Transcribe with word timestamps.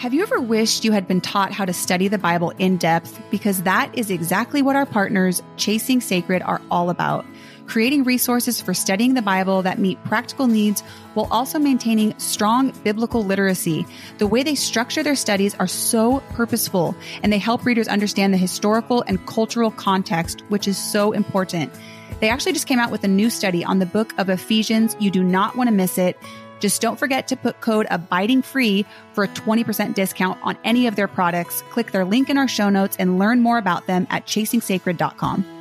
Have 0.00 0.14
you 0.14 0.22
ever 0.22 0.40
wished 0.40 0.86
you 0.86 0.92
had 0.92 1.06
been 1.06 1.20
taught 1.20 1.52
how 1.52 1.66
to 1.66 1.74
study 1.74 2.08
the 2.08 2.16
Bible 2.16 2.54
in 2.56 2.78
depth? 2.78 3.20
Because 3.30 3.64
that 3.64 3.90
is 3.92 4.10
exactly 4.10 4.62
what 4.62 4.74
our 4.74 4.86
partners, 4.86 5.42
Chasing 5.58 6.00
Sacred, 6.00 6.40
are 6.40 6.62
all 6.70 6.88
about. 6.88 7.26
Creating 7.66 8.04
resources 8.04 8.62
for 8.62 8.72
studying 8.72 9.12
the 9.12 9.20
Bible 9.20 9.60
that 9.60 9.78
meet 9.78 10.02
practical 10.04 10.46
needs 10.46 10.80
while 11.12 11.28
also 11.30 11.58
maintaining 11.58 12.18
strong 12.18 12.70
biblical 12.82 13.22
literacy. 13.22 13.84
The 14.16 14.26
way 14.26 14.42
they 14.42 14.54
structure 14.54 15.02
their 15.02 15.14
studies 15.14 15.54
are 15.56 15.66
so 15.66 16.20
purposeful 16.30 16.94
and 17.22 17.30
they 17.30 17.36
help 17.36 17.66
readers 17.66 17.86
understand 17.86 18.32
the 18.32 18.38
historical 18.38 19.04
and 19.06 19.26
cultural 19.26 19.70
context, 19.70 20.40
which 20.48 20.66
is 20.66 20.78
so 20.78 21.12
important. 21.12 21.74
They 22.20 22.30
actually 22.30 22.52
just 22.52 22.66
came 22.66 22.78
out 22.78 22.90
with 22.90 23.04
a 23.04 23.08
new 23.08 23.28
study 23.28 23.66
on 23.66 23.80
the 23.80 23.86
book 23.86 24.14
of 24.18 24.30
Ephesians. 24.30 24.96
You 24.98 25.10
do 25.10 25.22
not 25.22 25.56
want 25.56 25.68
to 25.68 25.74
miss 25.74 25.98
it. 25.98 26.16
Just 26.60 26.80
don't 26.80 26.98
forget 26.98 27.28
to 27.28 27.36
put 27.36 27.60
code 27.60 27.86
abiding 27.90 28.42
free 28.42 28.86
for 29.14 29.24
a 29.24 29.28
20% 29.28 29.94
discount 29.94 30.38
on 30.42 30.56
any 30.62 30.86
of 30.86 30.94
their 30.94 31.08
products. 31.08 31.62
Click 31.70 31.90
their 31.90 32.04
link 32.04 32.30
in 32.30 32.38
our 32.38 32.48
show 32.48 32.70
notes 32.70 32.96
and 32.98 33.18
learn 33.18 33.40
more 33.40 33.58
about 33.58 33.86
them 33.86 34.06
at 34.10 34.26
chasingsacred.com. 34.26 35.56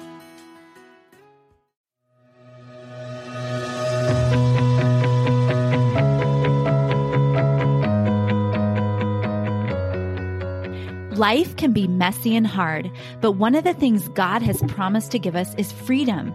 Life 11.19 11.57
can 11.57 11.73
be 11.73 11.85
messy 11.85 12.33
and 12.33 12.47
hard, 12.47 12.89
but 13.19 13.33
one 13.33 13.53
of 13.53 13.65
the 13.65 13.73
things 13.73 14.07
God 14.07 14.41
has 14.41 14.61
promised 14.69 15.11
to 15.11 15.19
give 15.19 15.35
us 15.35 15.53
is 15.55 15.69
freedom 15.69 16.33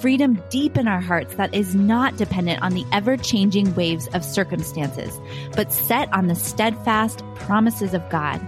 freedom 0.00 0.42
deep 0.50 0.76
in 0.76 0.86
our 0.86 1.00
hearts 1.00 1.34
that 1.36 1.54
is 1.54 1.74
not 1.74 2.16
dependent 2.16 2.62
on 2.62 2.74
the 2.74 2.84
ever 2.92 3.16
changing 3.16 3.74
waves 3.74 4.08
of 4.08 4.24
circumstances, 4.24 5.20
but 5.54 5.72
set 5.72 6.12
on 6.12 6.26
the 6.26 6.34
steadfast 6.34 7.22
promises 7.36 7.94
of 7.94 8.08
God. 8.10 8.40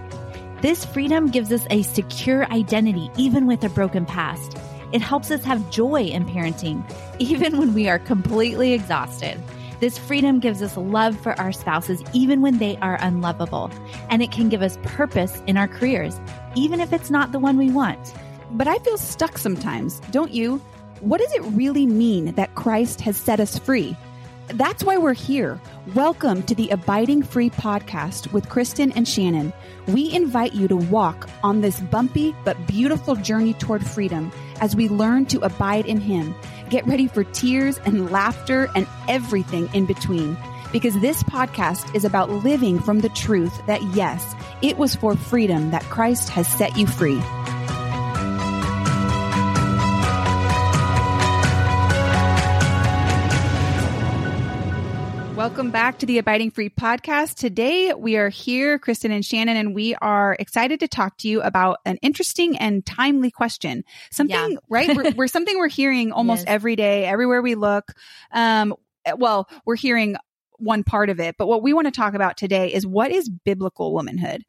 This 0.61 0.85
freedom 0.85 1.31
gives 1.31 1.51
us 1.51 1.65
a 1.69 1.83
secure 1.83 2.45
identity, 2.51 3.09
even 3.17 3.47
with 3.47 3.63
a 3.63 3.69
broken 3.69 4.05
past. 4.05 4.57
It 4.91 5.01
helps 5.01 5.31
us 5.31 5.43
have 5.43 5.69
joy 5.71 6.03
in 6.03 6.25
parenting, 6.25 6.83
even 7.19 7.57
when 7.57 7.73
we 7.73 7.89
are 7.89 7.99
completely 7.99 8.73
exhausted. 8.73 9.41
This 9.79 9.97
freedom 9.97 10.39
gives 10.39 10.61
us 10.61 10.75
love 10.75 11.17
for 11.19 11.39
our 11.39 11.53
spouses, 11.53 12.03
even 12.13 12.41
when 12.41 12.57
they 12.57 12.75
are 12.77 12.97
unlovable. 12.99 13.71
And 14.09 14.21
it 14.21 14.31
can 14.31 14.49
give 14.49 14.61
us 14.61 14.77
purpose 14.83 15.41
in 15.47 15.55
our 15.55 15.67
careers, 15.67 16.19
even 16.55 16.81
if 16.81 16.91
it's 16.91 17.09
not 17.09 17.31
the 17.31 17.39
one 17.39 17.57
we 17.57 17.71
want. 17.71 18.13
But 18.51 18.67
I 18.67 18.79
feel 18.79 18.97
stuck 18.97 19.37
sometimes, 19.37 19.99
don't 20.11 20.31
you? 20.31 20.61
What 21.01 21.21
does 21.21 21.31
it 21.31 21.41
really 21.53 21.85
mean 21.85 22.33
that 22.33 22.55
Christ 22.55 22.99
has 23.01 23.15
set 23.15 23.39
us 23.39 23.57
free? 23.57 23.95
That's 24.49 24.83
why 24.83 24.97
we're 24.97 25.13
here. 25.13 25.61
Welcome 25.95 26.43
to 26.43 26.53
the 26.53 26.69
Abiding 26.71 27.23
Free 27.23 27.49
podcast 27.49 28.33
with 28.33 28.49
Kristen 28.49 28.91
and 28.91 29.07
Shannon. 29.07 29.53
We 29.87 30.11
invite 30.13 30.53
you 30.53 30.67
to 30.67 30.75
walk 30.75 31.29
on 31.41 31.61
this 31.61 31.79
bumpy 31.79 32.35
but 32.43 32.67
beautiful 32.67 33.15
journey 33.15 33.53
toward 33.53 33.87
freedom 33.87 34.29
as 34.59 34.75
we 34.75 34.89
learn 34.89 35.25
to 35.27 35.39
abide 35.39 35.85
in 35.85 36.01
Him. 36.01 36.35
Get 36.69 36.85
ready 36.85 37.07
for 37.07 37.23
tears 37.23 37.79
and 37.85 38.11
laughter 38.11 38.67
and 38.75 38.85
everything 39.07 39.69
in 39.73 39.85
between. 39.85 40.37
Because 40.73 40.99
this 40.99 41.23
podcast 41.23 41.95
is 41.95 42.03
about 42.03 42.29
living 42.29 42.77
from 42.77 42.99
the 42.99 43.09
truth 43.09 43.57
that 43.67 43.81
yes, 43.95 44.35
it 44.61 44.77
was 44.77 44.95
for 44.95 45.15
freedom 45.15 45.71
that 45.71 45.83
Christ 45.83 46.27
has 46.27 46.45
set 46.45 46.75
you 46.77 46.87
free. 46.87 47.21
Welcome 55.59 55.71
back 55.71 55.99
to 55.99 56.05
the 56.05 56.19
Abiding 56.19 56.51
Free 56.51 56.69
podcast. 56.69 57.35
Today 57.35 57.93
we 57.93 58.15
are 58.15 58.29
here, 58.29 58.79
Kristen 58.79 59.11
and 59.11 59.25
Shannon, 59.25 59.57
and 59.57 59.75
we 59.75 59.93
are 59.95 60.37
excited 60.39 60.79
to 60.79 60.87
talk 60.87 61.17
to 61.17 61.27
you 61.27 61.41
about 61.41 61.79
an 61.83 61.97
interesting 61.97 62.57
and 62.57 62.85
timely 62.85 63.29
question. 63.29 63.83
Something, 64.09 64.51
yeah. 64.51 64.57
right? 64.69 64.95
We're, 64.95 65.11
we're, 65.11 65.27
something 65.27 65.57
we're 65.57 65.67
hearing 65.67 66.13
almost 66.13 66.45
yes. 66.45 66.47
every 66.47 66.77
day, 66.77 67.05
everywhere 67.05 67.41
we 67.41 67.55
look. 67.55 67.91
Um, 68.31 68.73
well, 69.17 69.49
we're 69.65 69.75
hearing 69.75 70.15
one 70.59 70.83
part 70.83 71.09
of 71.09 71.19
it. 71.19 71.35
But 71.37 71.47
what 71.47 71.63
we 71.63 71.73
want 71.73 71.87
to 71.87 71.91
talk 71.91 72.13
about 72.13 72.37
today 72.37 72.73
is 72.73 72.85
what 72.85 73.11
is 73.11 73.29
biblical 73.29 73.93
womanhood, 73.93 74.43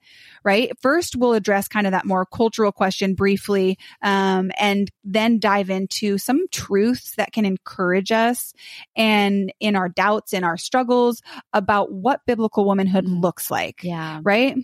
right? 0.44 0.70
First, 0.80 1.16
we'll 1.16 1.34
address 1.34 1.68
kind 1.68 1.86
of 1.86 1.92
that 1.92 2.06
more 2.06 2.26
cultural 2.26 2.72
question 2.72 3.14
briefly, 3.14 3.78
um, 4.02 4.50
and 4.58 4.90
then 5.04 5.38
dive 5.38 5.70
into 5.70 6.18
some 6.18 6.46
truths 6.50 7.14
that 7.16 7.32
can 7.32 7.44
encourage 7.44 8.12
us 8.12 8.52
and 8.96 9.52
in 9.60 9.76
our 9.76 9.88
doubts 9.88 10.32
and 10.32 10.44
our 10.44 10.56
struggles 10.56 11.22
about 11.52 11.92
what 11.92 12.26
biblical 12.26 12.64
womanhood 12.64 13.06
mm. 13.06 13.22
looks 13.22 13.50
like. 13.50 13.82
Yeah. 13.82 14.20
Right. 14.22 14.56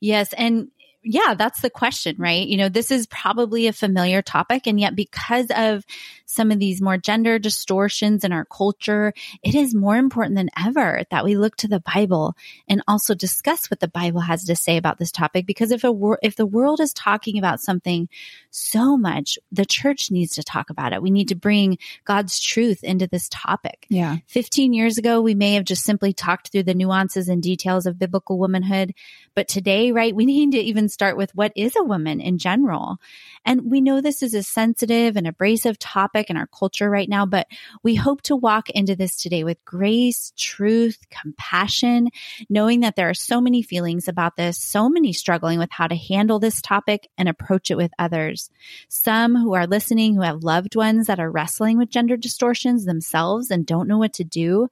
Yes. 0.00 0.32
And 0.32 0.68
yeah, 1.02 1.34
that's 1.34 1.60
the 1.60 1.70
question, 1.70 2.16
right? 2.18 2.46
You 2.46 2.56
know, 2.56 2.68
this 2.68 2.90
is 2.90 3.06
probably 3.06 3.66
a 3.66 3.72
familiar 3.72 4.20
topic. 4.20 4.66
And 4.66 4.80
yet, 4.80 4.96
because 4.96 5.46
of 5.54 5.84
some 6.26 6.50
of 6.50 6.58
these 6.58 6.82
more 6.82 6.98
gender 6.98 7.38
distortions 7.38 8.24
in 8.24 8.32
our 8.32 8.44
culture, 8.44 9.14
it 9.42 9.54
is 9.54 9.74
more 9.74 9.96
important 9.96 10.36
than 10.36 10.50
ever 10.58 11.04
that 11.10 11.24
we 11.24 11.36
look 11.36 11.56
to 11.56 11.68
the 11.68 11.80
Bible 11.80 12.34
and 12.68 12.82
also 12.88 13.14
discuss 13.14 13.70
what 13.70 13.80
the 13.80 13.88
Bible 13.88 14.20
has 14.20 14.44
to 14.44 14.56
say 14.56 14.76
about 14.76 14.98
this 14.98 15.12
topic. 15.12 15.46
Because 15.46 15.70
if 15.70 15.84
a 15.84 15.92
wor- 15.92 16.18
if 16.22 16.36
the 16.36 16.46
world 16.46 16.80
is 16.80 16.92
talking 16.92 17.38
about 17.38 17.60
something 17.60 18.08
so 18.50 18.96
much, 18.96 19.38
the 19.52 19.64
church 19.64 20.10
needs 20.10 20.34
to 20.34 20.42
talk 20.42 20.68
about 20.68 20.92
it. 20.92 21.00
We 21.00 21.10
need 21.10 21.28
to 21.28 21.36
bring 21.36 21.78
God's 22.04 22.40
truth 22.40 22.82
into 22.82 23.06
this 23.06 23.28
topic. 23.30 23.86
Yeah. 23.88 24.16
15 24.26 24.72
years 24.72 24.98
ago, 24.98 25.22
we 25.22 25.34
may 25.34 25.54
have 25.54 25.64
just 25.64 25.84
simply 25.84 26.12
talked 26.12 26.50
through 26.50 26.64
the 26.64 26.74
nuances 26.74 27.28
and 27.28 27.42
details 27.42 27.86
of 27.86 27.98
biblical 27.98 28.38
womanhood. 28.38 28.94
But 29.34 29.48
today, 29.48 29.92
right, 29.92 30.14
we 30.14 30.26
need 30.26 30.52
to 30.52 30.58
even 30.58 30.87
start 30.90 31.16
with 31.16 31.34
what 31.34 31.52
is 31.56 31.74
a 31.76 31.82
woman 31.82 32.20
in 32.20 32.38
general. 32.38 32.98
And 33.44 33.70
we 33.70 33.80
know 33.80 34.00
this 34.00 34.22
is 34.22 34.34
a 34.34 34.42
sensitive 34.42 35.16
and 35.16 35.26
abrasive 35.26 35.78
topic 35.78 36.30
in 36.30 36.36
our 36.36 36.46
culture 36.46 36.88
right 36.88 37.08
now, 37.08 37.26
but 37.26 37.46
we 37.82 37.94
hope 37.94 38.22
to 38.22 38.36
walk 38.36 38.70
into 38.70 38.96
this 38.96 39.16
today 39.16 39.44
with 39.44 39.64
grace, 39.64 40.32
truth, 40.36 41.06
compassion, 41.10 42.10
knowing 42.48 42.80
that 42.80 42.96
there 42.96 43.08
are 43.08 43.14
so 43.14 43.40
many 43.40 43.62
feelings 43.62 44.08
about 44.08 44.36
this, 44.36 44.58
so 44.58 44.88
many 44.88 45.12
struggling 45.12 45.58
with 45.58 45.70
how 45.70 45.86
to 45.86 45.96
handle 45.96 46.38
this 46.38 46.60
topic 46.60 47.08
and 47.16 47.28
approach 47.28 47.70
it 47.70 47.76
with 47.76 47.92
others. 47.98 48.50
Some 48.88 49.36
who 49.36 49.54
are 49.54 49.66
listening 49.66 50.14
who 50.14 50.22
have 50.22 50.44
loved 50.44 50.76
ones 50.76 51.06
that 51.06 51.20
are 51.20 51.30
wrestling 51.30 51.78
with 51.78 51.90
gender 51.90 52.16
distortions 52.16 52.84
themselves 52.84 53.50
and 53.50 53.66
don't 53.66 53.88
know 53.88 53.98
what 53.98 54.14
to 54.14 54.24
do. 54.24 54.68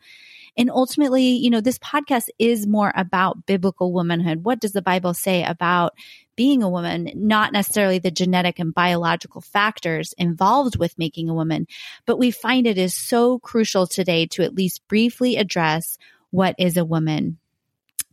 And 0.57 0.71
ultimately, 0.71 1.37
you 1.37 1.51
know, 1.51 1.61
this 1.61 1.79
podcast 1.79 2.29
is 2.39 2.67
more 2.67 2.93
about 2.97 3.47
biblical 3.47 3.93
womanhood. 3.93 4.45
What 4.45 4.61
does 4.61 4.73
the 4.73 4.83
Bible 4.83 5.15
say 5.15 5.45
about 5.45 5.95
being 6.37 6.63
a 6.63 6.69
woman, 6.69 7.11
not 7.15 7.53
necessarily 7.53 7.99
the 7.99 8.11
genetic 8.11 8.59
and 8.59 8.75
biological 8.75 9.41
factors 9.41 10.15
involved 10.19 10.79
with 10.79 10.99
making 10.99 11.29
a 11.29 11.35
woman, 11.35 11.67
but 12.07 12.19
we 12.19 12.31
find 12.31 12.67
it 12.67 12.79
is 12.79 12.95
so 12.95 13.39
crucial 13.39 13.87
today 13.87 14.27
to 14.27 14.43
at 14.43 14.55
least 14.55 14.87
briefly 14.89 15.37
address 15.37 15.99
what 16.31 16.55
is 16.59 16.77
a 16.77 16.85
woman 16.85 17.39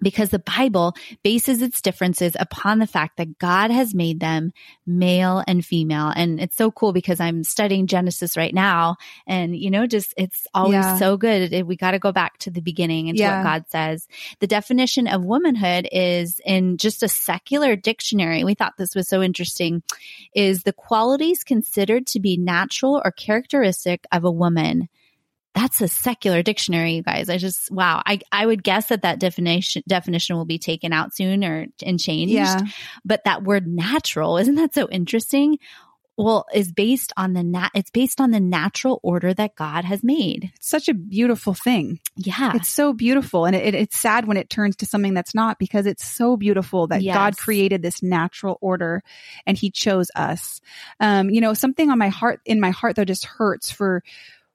because 0.01 0.29
the 0.29 0.39
Bible 0.39 0.95
bases 1.23 1.61
its 1.61 1.81
differences 1.81 2.35
upon 2.39 2.79
the 2.79 2.87
fact 2.87 3.17
that 3.17 3.37
God 3.37 3.71
has 3.71 3.95
made 3.95 4.19
them 4.19 4.51
male 4.85 5.43
and 5.47 5.65
female. 5.65 6.11
And 6.15 6.39
it's 6.41 6.55
so 6.55 6.71
cool 6.71 6.93
because 6.93 7.19
I'm 7.19 7.43
studying 7.43 7.87
Genesis 7.87 8.35
right 8.35 8.53
now. 8.53 8.97
And, 9.25 9.55
you 9.55 9.71
know, 9.71 9.87
just 9.87 10.13
it's 10.17 10.45
always 10.53 10.73
yeah. 10.73 10.97
so 10.97 11.17
good. 11.17 11.65
We 11.65 11.77
got 11.77 11.91
to 11.91 11.99
go 11.99 12.11
back 12.11 12.37
to 12.39 12.51
the 12.51 12.61
beginning 12.61 13.09
and 13.09 13.17
yeah. 13.17 13.37
what 13.37 13.43
God 13.43 13.65
says. 13.69 14.07
The 14.39 14.47
definition 14.47 15.07
of 15.07 15.23
womanhood 15.23 15.87
is 15.91 16.41
in 16.45 16.77
just 16.77 17.03
a 17.03 17.07
secular 17.07 17.75
dictionary. 17.75 18.43
We 18.43 18.55
thought 18.55 18.73
this 18.77 18.95
was 18.95 19.07
so 19.07 19.21
interesting 19.21 19.83
is 20.35 20.63
the 20.63 20.73
qualities 20.73 21.43
considered 21.43 22.07
to 22.07 22.19
be 22.19 22.37
natural 22.37 23.01
or 23.03 23.11
characteristic 23.11 24.05
of 24.11 24.25
a 24.25 24.31
woman 24.31 24.89
that's 25.53 25.81
a 25.81 25.87
secular 25.87 26.41
dictionary, 26.41 26.93
you 26.93 27.03
guys. 27.03 27.29
I 27.29 27.37
just, 27.37 27.69
wow. 27.69 28.01
I, 28.05 28.19
I 28.31 28.45
would 28.45 28.63
guess 28.63 28.87
that 28.87 29.03
that 29.03 29.19
definition, 29.19 29.83
definition 29.87 30.35
will 30.35 30.45
be 30.45 30.57
taken 30.57 30.91
out 30.91 31.15
soon 31.15 31.43
or, 31.43 31.67
and 31.85 31.99
changed. 31.99 32.33
Yeah. 32.33 32.61
But 33.05 33.25
that 33.25 33.43
word 33.43 33.67
natural, 33.67 34.37
isn't 34.37 34.55
that 34.55 34.73
so 34.73 34.89
interesting? 34.89 35.59
Well, 36.15 36.45
is 36.53 36.71
based 36.71 37.11
on 37.17 37.33
the 37.33 37.43
nat, 37.43 37.69
it's 37.73 37.89
based 37.89 38.21
on 38.21 38.29
the 38.31 38.39
natural 38.39 38.99
order 39.01 39.33
that 39.33 39.55
God 39.55 39.83
has 39.83 40.03
made. 40.03 40.51
It's 40.55 40.69
such 40.69 40.87
a 40.87 40.93
beautiful 40.93 41.55
thing. 41.55 41.99
Yeah. 42.15 42.53
It's 42.55 42.69
so 42.69 42.93
beautiful. 42.93 43.45
And 43.45 43.55
it, 43.55 43.73
it, 43.73 43.75
it's 43.75 43.97
sad 43.97 44.27
when 44.27 44.37
it 44.37 44.49
turns 44.49 44.75
to 44.77 44.85
something 44.85 45.15
that's 45.15 45.33
not 45.33 45.57
because 45.57 45.85
it's 45.87 46.05
so 46.05 46.37
beautiful 46.37 46.87
that 46.87 47.01
yes. 47.01 47.15
God 47.15 47.37
created 47.37 47.81
this 47.81 48.03
natural 48.03 48.57
order 48.61 49.01
and 49.47 49.57
he 49.57 49.71
chose 49.71 50.09
us. 50.15 50.61
Um, 50.99 51.31
you 51.31 51.41
know, 51.41 51.55
something 51.55 51.89
on 51.89 51.97
my 51.97 52.09
heart, 52.09 52.41
in 52.45 52.59
my 52.59 52.71
heart 52.71 52.95
though 52.95 53.05
just 53.05 53.25
hurts 53.25 53.71
for, 53.71 54.03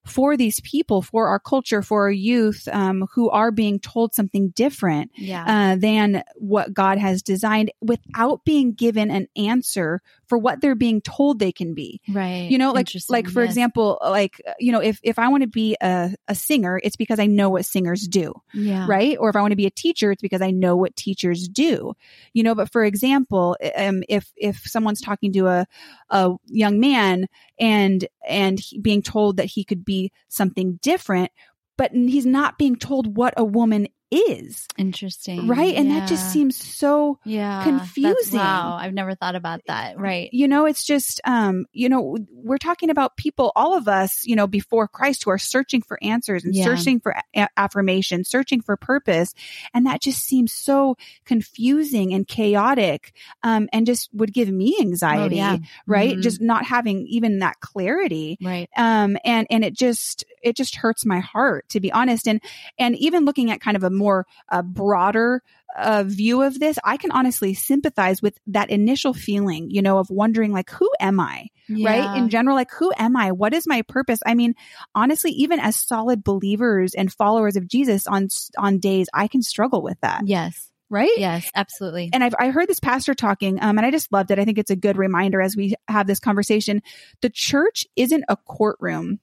for 0.09 0.37
these 0.37 0.61
people, 0.61 1.03
for 1.03 1.29
our 1.29 1.39
culture, 1.39 1.83
for 1.83 2.03
our 2.05 2.11
youth 2.11 2.69
um, 2.73 3.07
who 3.15 3.31
are 3.31 3.51
being 3.51 3.79
told 3.79 4.15
something 4.15 4.51
different 4.51 5.11
yeah. 5.15 5.45
uh, 5.73 5.77
than 5.77 6.23
what 6.37 6.73
God 6.73 6.99
has 6.99 7.23
designed 7.23 7.71
without 7.81 8.45
being 8.45 8.73
given 8.73 9.11
an 9.11 9.29
answer 9.37 10.01
for 10.29 10.39
what 10.39 10.61
they're 10.61 10.75
being 10.75 11.01
told 11.01 11.39
they 11.39 11.53
can 11.53 11.75
be. 11.75 12.01
Right. 12.09 12.51
You 12.51 12.59
know, 12.59 12.73
like 12.73 12.89
like 13.09 13.29
for 13.29 13.43
yes. 13.43 13.51
example, 13.51 13.99
like 14.03 14.41
you 14.59 14.73
know, 14.73 14.81
if 14.81 15.01
if 15.03 15.19
I 15.19 15.29
want 15.29 15.43
to 15.43 15.49
be 15.49 15.77
a, 15.81 16.15
a 16.29 16.35
singer, 16.35 16.81
it's 16.83 16.97
because 16.97 17.19
I 17.19 17.27
know 17.27 17.51
what 17.51 17.65
singers 17.65 18.07
do, 18.07 18.35
Yeah. 18.53 18.87
right? 18.89 19.17
Or 19.19 19.31
if 19.31 19.37
I 19.37 19.41
want 19.41 19.53
to 19.53 19.57
be 19.57 19.67
a 19.67 19.71
teacher, 19.71 20.13
it's 20.13 20.23
because 20.23 20.43
I 20.43 20.51
know 20.51 20.77
what 20.77 20.97
teachers 20.97 21.49
do. 21.49 21.95
You 22.33 22.43
know, 22.43 22.55
but 22.55 22.71
for 22.71 22.85
example, 22.85 23.57
um, 23.77 24.03
if 24.09 24.31
if 24.37 24.63
someone's 24.67 25.01
talking 25.01 25.33
to 25.33 25.47
a 25.47 25.67
a 26.11 26.35
young 26.47 26.79
man 26.81 27.27
and 27.59 28.07
and 28.29 28.61
being 28.83 29.03
told 29.03 29.39
that 29.39 29.47
he 29.47 29.65
could 29.65 29.85
be 29.85 30.13
something 30.29 30.79
different, 30.83 31.33
but 31.77 31.93
he's 31.93 32.27
not 32.27 32.59
being 32.59 32.77
told 32.77 33.17
what 33.17 33.35
a 33.37 33.45
woman 33.45 33.89
is, 34.11 34.67
Interesting. 34.77 35.49
right? 35.49 35.75
And 35.75 35.91
that 35.91 36.09
just 36.09 36.33
seems 36.33 36.57
so 36.57 37.19
yeah 37.25 37.63
confusing. 37.65 38.39
wow. 38.39 38.77
I've 38.81 38.95
never 38.95 39.15
thought 39.15 39.35
about 39.35 39.61
that. 39.67 39.99
Right. 39.99 40.29
you 40.33 40.49
know 40.49 40.67
it's 40.67 40.85
just 40.85 41.21
um 41.25 41.67
you 41.73 41.89
know 41.89 42.17
we're 42.33 42.59
talking 42.59 42.91
about 42.91 43.17
people 43.17 43.53
all 43.57 43.77
of 43.77 43.89
us 43.89 44.25
you 44.25 44.35
know 44.37 44.47
before 44.47 44.89
christ 44.89 45.25
who 45.25 45.31
are 45.31 45.39
searching 45.39 45.83
for 45.83 45.99
answers 46.03 46.45
and 46.45 46.55
Yeah. 46.55 46.65
searching 46.65 47.01
for 47.01 47.15
a- 47.37 47.49
affirmation 47.57 48.25
searching 48.25 48.61
for 48.61 48.77
purpose 48.77 49.35
and 49.75 49.87
that 49.87 50.01
just 50.01 50.23
seems 50.25 50.53
so 50.53 50.97
confusing 51.43 52.13
and 52.15 52.27
chaotic 52.27 53.13
um 53.43 53.69
and 53.73 53.87
just 53.87 54.09
would 54.13 54.33
give 54.33 54.49
me 54.51 54.77
anxiety 54.81 55.37
Oh, 55.41 55.53
yeah. 55.53 55.57
right 55.87 56.17
Mhm. 56.17 56.23
just 56.23 56.41
not 56.41 56.65
having 56.65 57.07
even 57.09 57.39
that 57.41 57.61
clarity 57.61 58.39
Right. 58.43 58.69
um 58.77 59.17
and 59.25 59.47
and 59.51 59.65
it 59.65 59.75
just 59.75 60.25
it 60.43 60.57
just 60.57 60.77
hurts 60.77 61.05
my 61.05 61.19
heart 61.21 61.69
to 61.71 61.81
be 61.81 61.93
honest 61.93 62.27
and 62.29 62.41
and 62.79 62.97
even 62.97 63.25
looking 63.25 63.51
at 63.51 63.61
kind 63.61 63.77
of 63.77 63.85
a 63.85 63.91
more 63.99 64.27
uh, 64.49 64.62
broader 64.62 65.43
uh, 65.77 66.05
view 66.06 66.43
of 66.43 66.59
this 66.59 66.79
i 66.85 66.97
can 66.97 67.11
honestly 67.11 67.53
sympathize 67.55 68.23
with 68.23 68.39
that 68.47 68.71
initial 68.71 69.12
feeling 69.12 69.71
you 69.71 69.83
know 69.83 69.99
of 69.99 70.09
wondering 70.11 70.53
like 70.53 70.71
who 70.71 70.91
am 71.00 71.21
i 71.21 71.47
right 71.85 72.17
in 72.17 72.31
general 72.31 72.56
like 72.56 72.71
who 72.73 72.91
am 72.97 73.17
i 73.17 73.31
what 73.33 73.53
is 73.53 73.67
my 73.67 73.83
purpose 73.83 74.21
i 74.25 74.35
mean 74.35 74.55
honestly 74.95 75.31
even 75.33 75.61
as 75.61 75.77
solid 75.77 76.25
believers 76.25 76.95
and 76.95 77.12
followers 77.12 77.56
of 77.56 77.69
jesus 77.69 78.06
on 78.06 78.29
on 78.56 78.79
days 78.79 79.09
i 79.12 79.29
can 79.29 79.43
struggle 79.43 79.83
with 79.83 80.00
that 80.00 80.23
yes. 80.27 80.71
right 80.89 81.11
Yes. 81.19 81.50
Absolutely. 81.55 82.11
and 82.12 82.25
I've 82.25 82.35
I 82.39 82.50
heard 82.50 82.69
this 82.69 82.81
pastor 82.81 83.15
talking, 83.15 83.62
um, 83.62 83.77
and 83.79 83.87
I 83.87 83.91
just 83.91 84.11
loved 84.12 84.31
it. 84.31 84.39
I 84.39 84.45
think 84.45 84.59
it's 84.59 84.71
a 84.71 84.77
good 84.77 84.97
reminder 84.97 85.41
as 85.41 85.56
we 85.56 85.75
have 85.87 86.06
this 86.06 86.21
conversation. 86.21 86.83
The 87.21 87.31
church 87.31 87.87
isn't 87.97 88.25
a 88.29 88.37
courtroom; 88.37 89.21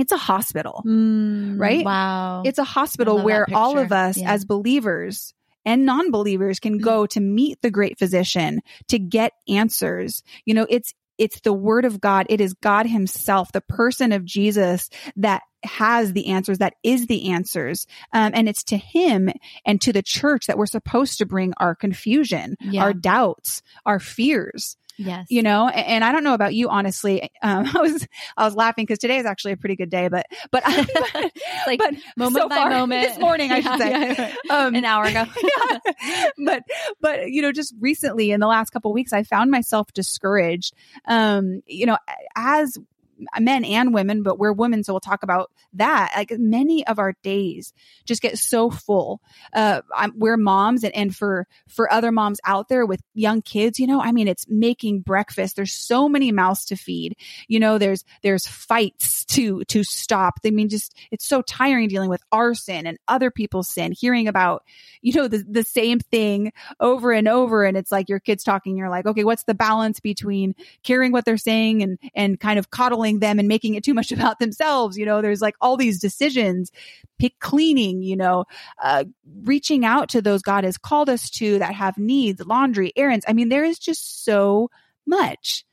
it's 0.00 0.12
a 0.12 0.16
hospital. 0.16 0.82
Mm, 0.86 1.58
right? 1.60 1.84
Wow. 1.84 2.42
It's 2.44 2.58
a 2.58 2.64
hospital 2.64 3.22
where 3.22 3.46
all 3.54 3.78
of 3.78 3.92
us, 3.92 4.16
Yeah. 4.16 4.32
as 4.32 4.44
believers 4.44 5.34
and 5.64 5.84
non-believers, 5.84 6.58
can 6.58 6.78
Mm. 6.78 6.82
go 6.82 7.06
to 7.06 7.20
meet 7.20 7.60
the 7.62 7.70
great 7.70 7.98
physician 7.98 8.60
to 8.88 8.98
get 8.98 9.32
answers. 9.48 10.22
You 10.44 10.54
know, 10.54 10.66
it's 10.68 10.94
it's 11.18 11.40
the 11.40 11.52
word 11.52 11.84
of 11.84 12.00
God. 12.00 12.24
It 12.30 12.40
is 12.40 12.54
God 12.54 12.86
Himself, 12.86 13.52
the 13.52 13.60
person 13.60 14.12
of 14.12 14.24
Jesus, 14.24 14.88
that 15.16 15.42
has 15.62 16.14
the 16.14 16.28
answers, 16.28 16.58
that 16.58 16.72
is 16.82 17.08
the 17.08 17.30
answers. 17.32 17.86
Um, 18.14 18.32
and 18.34 18.48
it's 18.48 18.64
to 18.64 18.78
Him 18.78 19.28
and 19.66 19.78
to 19.82 19.92
the 19.92 20.02
church 20.02 20.46
that 20.46 20.56
we're 20.56 20.64
supposed 20.64 21.18
to 21.18 21.26
bring 21.26 21.52
our 21.58 21.74
confusion, 21.74 22.56
Yeah. 22.62 22.84
our 22.84 22.94
doubts, 22.94 23.60
our 23.84 24.00
fears 24.00 24.78
yes. 25.00 25.26
you 25.30 25.42
know 25.42 25.66
and, 25.68 25.86
and 25.86 26.04
i 26.04 26.12
don't 26.12 26.22
know 26.24 26.34
about 26.34 26.54
you 26.54 26.68
honestly 26.68 27.30
um 27.42 27.66
i 27.74 27.80
was 27.80 28.06
i 28.36 28.44
was 28.44 28.54
laughing 28.54 28.84
because 28.84 28.98
today 28.98 29.16
is 29.18 29.26
actually 29.26 29.52
a 29.52 29.56
pretty 29.56 29.76
good 29.76 29.90
day 29.90 30.08
but 30.08 30.26
but, 30.52 30.62
but 31.12 31.32
like 31.66 31.78
but 31.78 31.94
moment 32.16 32.42
so 32.42 32.48
by 32.48 32.56
far, 32.56 32.70
moment. 32.78 33.08
this 33.08 33.18
morning 33.18 33.50
i 33.52 33.56
Yeah, 33.58 33.70
should 33.72 33.80
say 33.80 33.90
yeah, 33.90 34.32
yeah. 34.44 34.56
um 34.66 34.74
An 34.74 34.84
hour 34.84 35.04
ago. 35.04 35.24
yeah. 35.42 35.78
but 36.44 36.62
but 37.00 37.30
you 37.30 37.42
know 37.42 37.52
just 37.52 37.74
recently 37.80 38.30
in 38.30 38.40
the 38.40 38.46
last 38.46 38.70
couple 38.70 38.90
of 38.90 38.94
weeks 38.94 39.12
i 39.12 39.22
found 39.22 39.50
myself 39.50 39.92
discouraged 39.92 40.74
um 41.06 41.62
you 41.66 41.86
know 41.86 41.98
as 42.36 42.76
men 43.38 43.64
and 43.64 43.94
women 43.94 44.22
but 44.22 44.38
we're 44.38 44.52
women 44.52 44.84
so 44.84 44.92
we'll 44.92 45.00
talk 45.00 45.22
about 45.22 45.50
that. 45.74 46.12
Like 46.16 46.32
many 46.38 46.86
of 46.86 46.98
our 46.98 47.14
days 47.22 47.72
just 48.04 48.22
get 48.22 48.38
so 48.38 48.70
full. 48.70 49.20
Uh 49.52 49.82
I'm, 49.94 50.12
we're 50.16 50.36
moms 50.36 50.84
and, 50.84 50.94
and 50.94 51.14
for 51.14 51.46
for 51.68 51.92
other 51.92 52.12
moms 52.12 52.40
out 52.44 52.68
there 52.68 52.86
with 52.86 53.02
young 53.14 53.42
kids 53.42 53.78
you 53.78 53.86
know 53.86 54.00
i 54.00 54.12
mean 54.12 54.28
it's 54.28 54.46
making 54.48 55.00
breakfast. 55.00 55.56
There's 55.56 55.72
so 55.72 56.08
many 56.08 56.32
mouths 56.32 56.64
to 56.66 56.76
feed. 56.76 57.16
You 57.48 57.60
know 57.60 57.78
there's 57.78 58.04
there's 58.22 58.46
fights 58.46 59.24
to 59.26 59.64
to 59.64 59.84
stop. 59.84 60.34
I 60.44 60.50
mean 60.50 60.68
just 60.68 60.94
it's 61.10 61.26
so 61.26 61.42
tiring 61.42 61.88
dealing 61.88 62.10
with 62.10 62.22
our 62.32 62.54
sin 62.54 62.86
and 62.86 62.98
other 63.08 63.30
people's 63.30 63.72
sin 63.72 63.92
hearing 63.92 64.28
about 64.28 64.64
you 65.02 65.12
know 65.12 65.28
the, 65.28 65.44
the 65.48 65.64
same 65.64 66.00
thing 66.00 66.52
over 66.78 67.12
and 67.12 67.28
over. 67.28 67.64
And 67.64 67.76
it's 67.76 67.92
like 67.92 68.08
your 68.08 68.20
kids 68.20 68.44
talking 68.44 68.76
you're 68.76 68.90
like 68.90 69.06
okay 69.06 69.24
what's 69.24 69.44
the 69.44 69.54
balance 69.54 70.00
between 70.00 70.54
hearing 70.82 71.12
what 71.12 71.24
they're 71.24 71.36
saying 71.36 71.82
and 71.82 71.98
and 72.14 72.38
kind 72.38 72.58
of 72.58 72.70
coddling 72.70 73.09
them 73.18 73.38
and 73.40 73.48
making 73.48 73.74
it 73.74 73.82
too 73.82 73.94
much 73.94 74.12
about 74.12 74.38
themselves 74.38 74.96
you 74.96 75.04
know 75.04 75.20
there's 75.20 75.42
like 75.42 75.56
all 75.60 75.76
these 75.76 75.98
decisions 75.98 76.70
pick 77.18 77.38
cleaning 77.40 78.02
you 78.02 78.16
know 78.16 78.44
uh 78.82 79.04
reaching 79.42 79.84
out 79.84 80.08
to 80.08 80.22
those 80.22 80.42
god 80.42 80.64
has 80.64 80.78
called 80.78 81.08
us 81.08 81.28
to 81.28 81.58
that 81.58 81.74
have 81.74 81.98
needs 81.98 82.40
laundry 82.46 82.92
errands. 82.96 83.24
I 83.26 83.32
mean 83.32 83.48
there 83.48 83.64
is 83.64 83.78
just 83.78 84.24
so 84.24 84.70
much 85.06 85.64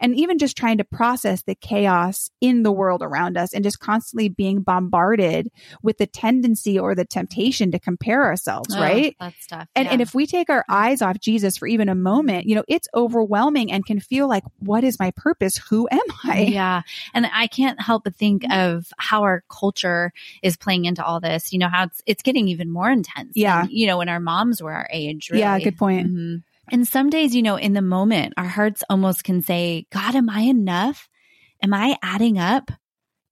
and 0.00 0.14
even 0.16 0.38
just 0.38 0.56
trying 0.56 0.78
to 0.78 0.84
process 0.84 1.42
the 1.42 1.54
chaos 1.54 2.30
in 2.40 2.62
the 2.62 2.72
world 2.72 3.02
around 3.02 3.36
us 3.36 3.52
and 3.52 3.64
just 3.64 3.80
constantly 3.80 4.28
being 4.28 4.62
bombarded 4.62 5.50
with 5.82 5.98
the 5.98 6.06
tendency 6.06 6.78
or 6.78 6.94
the 6.94 7.04
temptation 7.04 7.70
to 7.72 7.78
compare 7.78 8.24
ourselves 8.24 8.74
Oh, 8.74 8.80
right 8.80 9.16
That's 9.20 9.46
tough. 9.46 9.68
and, 9.74 9.86
yeah. 9.86 9.92
and 9.92 10.02
if 10.02 10.14
we 10.14 10.26
take 10.26 10.50
our 10.50 10.64
eyes 10.68 11.02
off 11.02 11.18
Jesus 11.20 11.56
for 11.56 11.66
even 11.66 11.88
a 11.88 11.94
moment, 11.94 12.46
you 12.46 12.54
know, 12.54 12.64
it's 12.68 12.88
overwhelming 12.94 13.72
and 13.72 13.84
can 13.84 14.00
feel 14.00 14.28
like, 14.28 14.44
what 14.58 14.84
is 14.84 14.98
my 14.98 15.10
purpose? 15.12 15.56
Who 15.70 15.88
am 15.90 16.00
I? 16.24 16.40
Yeah. 16.42 16.82
And 17.14 17.26
I 17.32 17.46
can't 17.46 17.80
help 17.80 18.04
but 18.04 18.14
think 18.16 18.44
of 18.50 18.86
how 18.98 19.22
our 19.22 19.42
culture 19.50 20.12
is 20.42 20.56
playing 20.56 20.84
into 20.84 21.04
all 21.04 21.20
this. 21.20 21.52
You 21.52 21.58
know, 21.58 21.68
how 21.68 21.84
it's 21.84 22.02
it's 22.06 22.22
getting 22.22 22.48
even 22.48 22.70
more 22.70 22.90
intense. 22.90 23.32
Yeah. 23.34 23.62
than, 23.62 23.70
you 23.70 23.86
know, 23.86 23.98
when 23.98 24.08
our 24.08 24.20
moms 24.20 24.62
were 24.62 24.72
our 24.72 24.88
age. 24.92 25.28
Really. 25.30 25.40
Yeah, 25.40 25.58
good 25.58 25.76
point. 25.76 26.08
Mhm. 26.12 26.42
And 26.70 26.86
some 26.86 27.10
days, 27.10 27.34
you 27.34 27.42
know, 27.42 27.56
in 27.56 27.72
the 27.72 27.82
moment, 27.82 28.34
our 28.36 28.46
hearts 28.46 28.82
almost 28.88 29.24
can 29.24 29.42
say, 29.42 29.86
God, 29.90 30.14
am 30.14 30.28
I 30.28 30.40
enough? 30.42 31.08
Am 31.62 31.74
I 31.74 31.96
adding 32.02 32.38
up? 32.38 32.70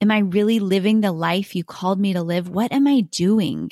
Am 0.01 0.11
I 0.11 0.19
really 0.19 0.59
living 0.59 1.01
the 1.01 1.13
life 1.13 1.55
you 1.55 1.65
called 1.65 2.01
me 2.01 2.13
to 2.13 2.23
live? 2.23 2.49
What 2.49 2.73
am 2.73 2.87
I 2.87 3.01
doing? 3.01 3.71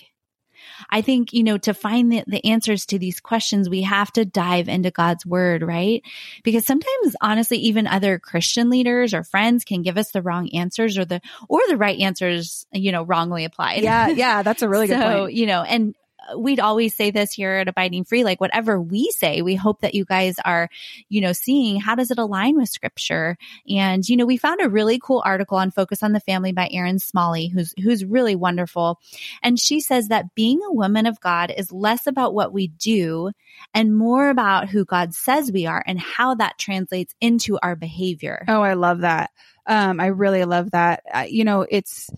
I 0.91 1.03
think, 1.03 1.33
you 1.33 1.43
know, 1.43 1.59
to 1.59 1.75
find 1.75 2.11
the, 2.11 2.25
the 2.27 2.45
answers 2.47 2.87
to 2.87 2.99
these 2.99 3.21
questions, 3.21 3.69
we 3.69 3.83
have 3.83 4.11
to 4.13 4.25
dive 4.25 4.69
into 4.69 4.91
God's 4.91 5.27
word, 5.27 5.63
right? 5.63 6.03
Because 6.43 6.65
sometimes, 6.65 7.17
honestly, 7.21 7.59
even 7.59 7.87
other 7.87 8.19
Christian 8.19 8.71
leaders 8.71 9.15
or 9.15 9.23
friends 9.23 9.65
can 9.65 9.83
give 9.83 9.99
us 9.99 10.11
the 10.11 10.23
wrong 10.23 10.49
answers 10.51 10.99
or 10.99 11.05
the, 11.05 11.21
or 11.49 11.61
the 11.69 11.77
right 11.77 11.99
answers, 12.01 12.67
you 12.73 12.93
know, 12.93 13.03
wrongly 13.03 13.45
applied. 13.45 13.83
Yeah, 13.83 14.09
yeah, 14.09 14.43
that's 14.43 14.63
a 14.63 14.69
really 14.69 14.87
good 14.87 14.99
so, 15.01 15.25
point. 15.25 15.35
you 15.35 15.47
know, 15.47 15.63
and 15.63 15.95
we'd 16.37 16.61
always 16.61 16.95
say 16.97 17.11
this 17.11 17.33
here 17.33 17.53
at 17.53 17.69
Abiding 17.69 18.05
Free, 18.05 18.25
like 18.25 18.41
whatever 18.41 18.81
we 18.81 19.11
say, 19.17 19.43
we 19.43 19.55
hope 19.55 19.81
that 19.81 19.95
you 19.95 20.05
guys 20.05 20.37
are, 20.45 20.69
you 21.09 21.21
know, 21.21 21.33
seeing 21.33 21.81
how 21.81 21.95
does 21.95 22.11
it 22.11 22.19
align 22.19 22.57
with 22.57 22.69
scripture? 22.69 23.37
And, 23.69 24.09
you 24.09 24.17
know, 24.17 24.27
we 24.27 24.37
found 24.37 24.61
a 24.61 24.69
really 24.69 24.99
cool 24.99 25.23
article 25.25 25.59
on 25.59 25.71
Focus 25.71 26.03
on 26.03 26.13
the 26.13 26.21
Family 26.21 26.53
by 26.53 26.69
Erin 26.71 26.99
Smalley, 26.99 27.49
who's, 27.49 27.75
who's 27.83 28.05
really 28.05 28.37
wonderful. 28.37 29.01
And 29.43 29.59
she 29.59 29.81
says 29.81 30.09
that 30.09 30.35
being 30.35 30.61
a 30.63 30.73
woman 30.73 31.07
of 31.07 31.21
God 31.21 31.53
is 31.57 31.73
less 31.73 32.07
about 32.07 32.35
what 32.35 32.53
we 32.53 32.69
do 32.69 33.31
and 33.73 33.97
more 33.97 34.29
about 34.29 34.69
who 34.69 34.85
God 34.85 35.15
says 35.15 35.53
we 35.53 35.67
are 35.67 35.83
and 35.87 35.99
how 35.99 36.35
that 36.37 36.59
translates 36.59 37.15
into 37.21 37.59
our 37.63 37.77
behavior. 37.77 38.45
Oh, 38.49 38.63
I 38.63 38.75
love 38.75 39.01
that. 39.01 39.31
Um, 39.67 40.01
I 40.01 40.07
really 40.07 40.45
love 40.45 40.73
that. 40.73 41.31
You 41.31 41.45
know, 41.45 41.67
it's, 41.69 42.11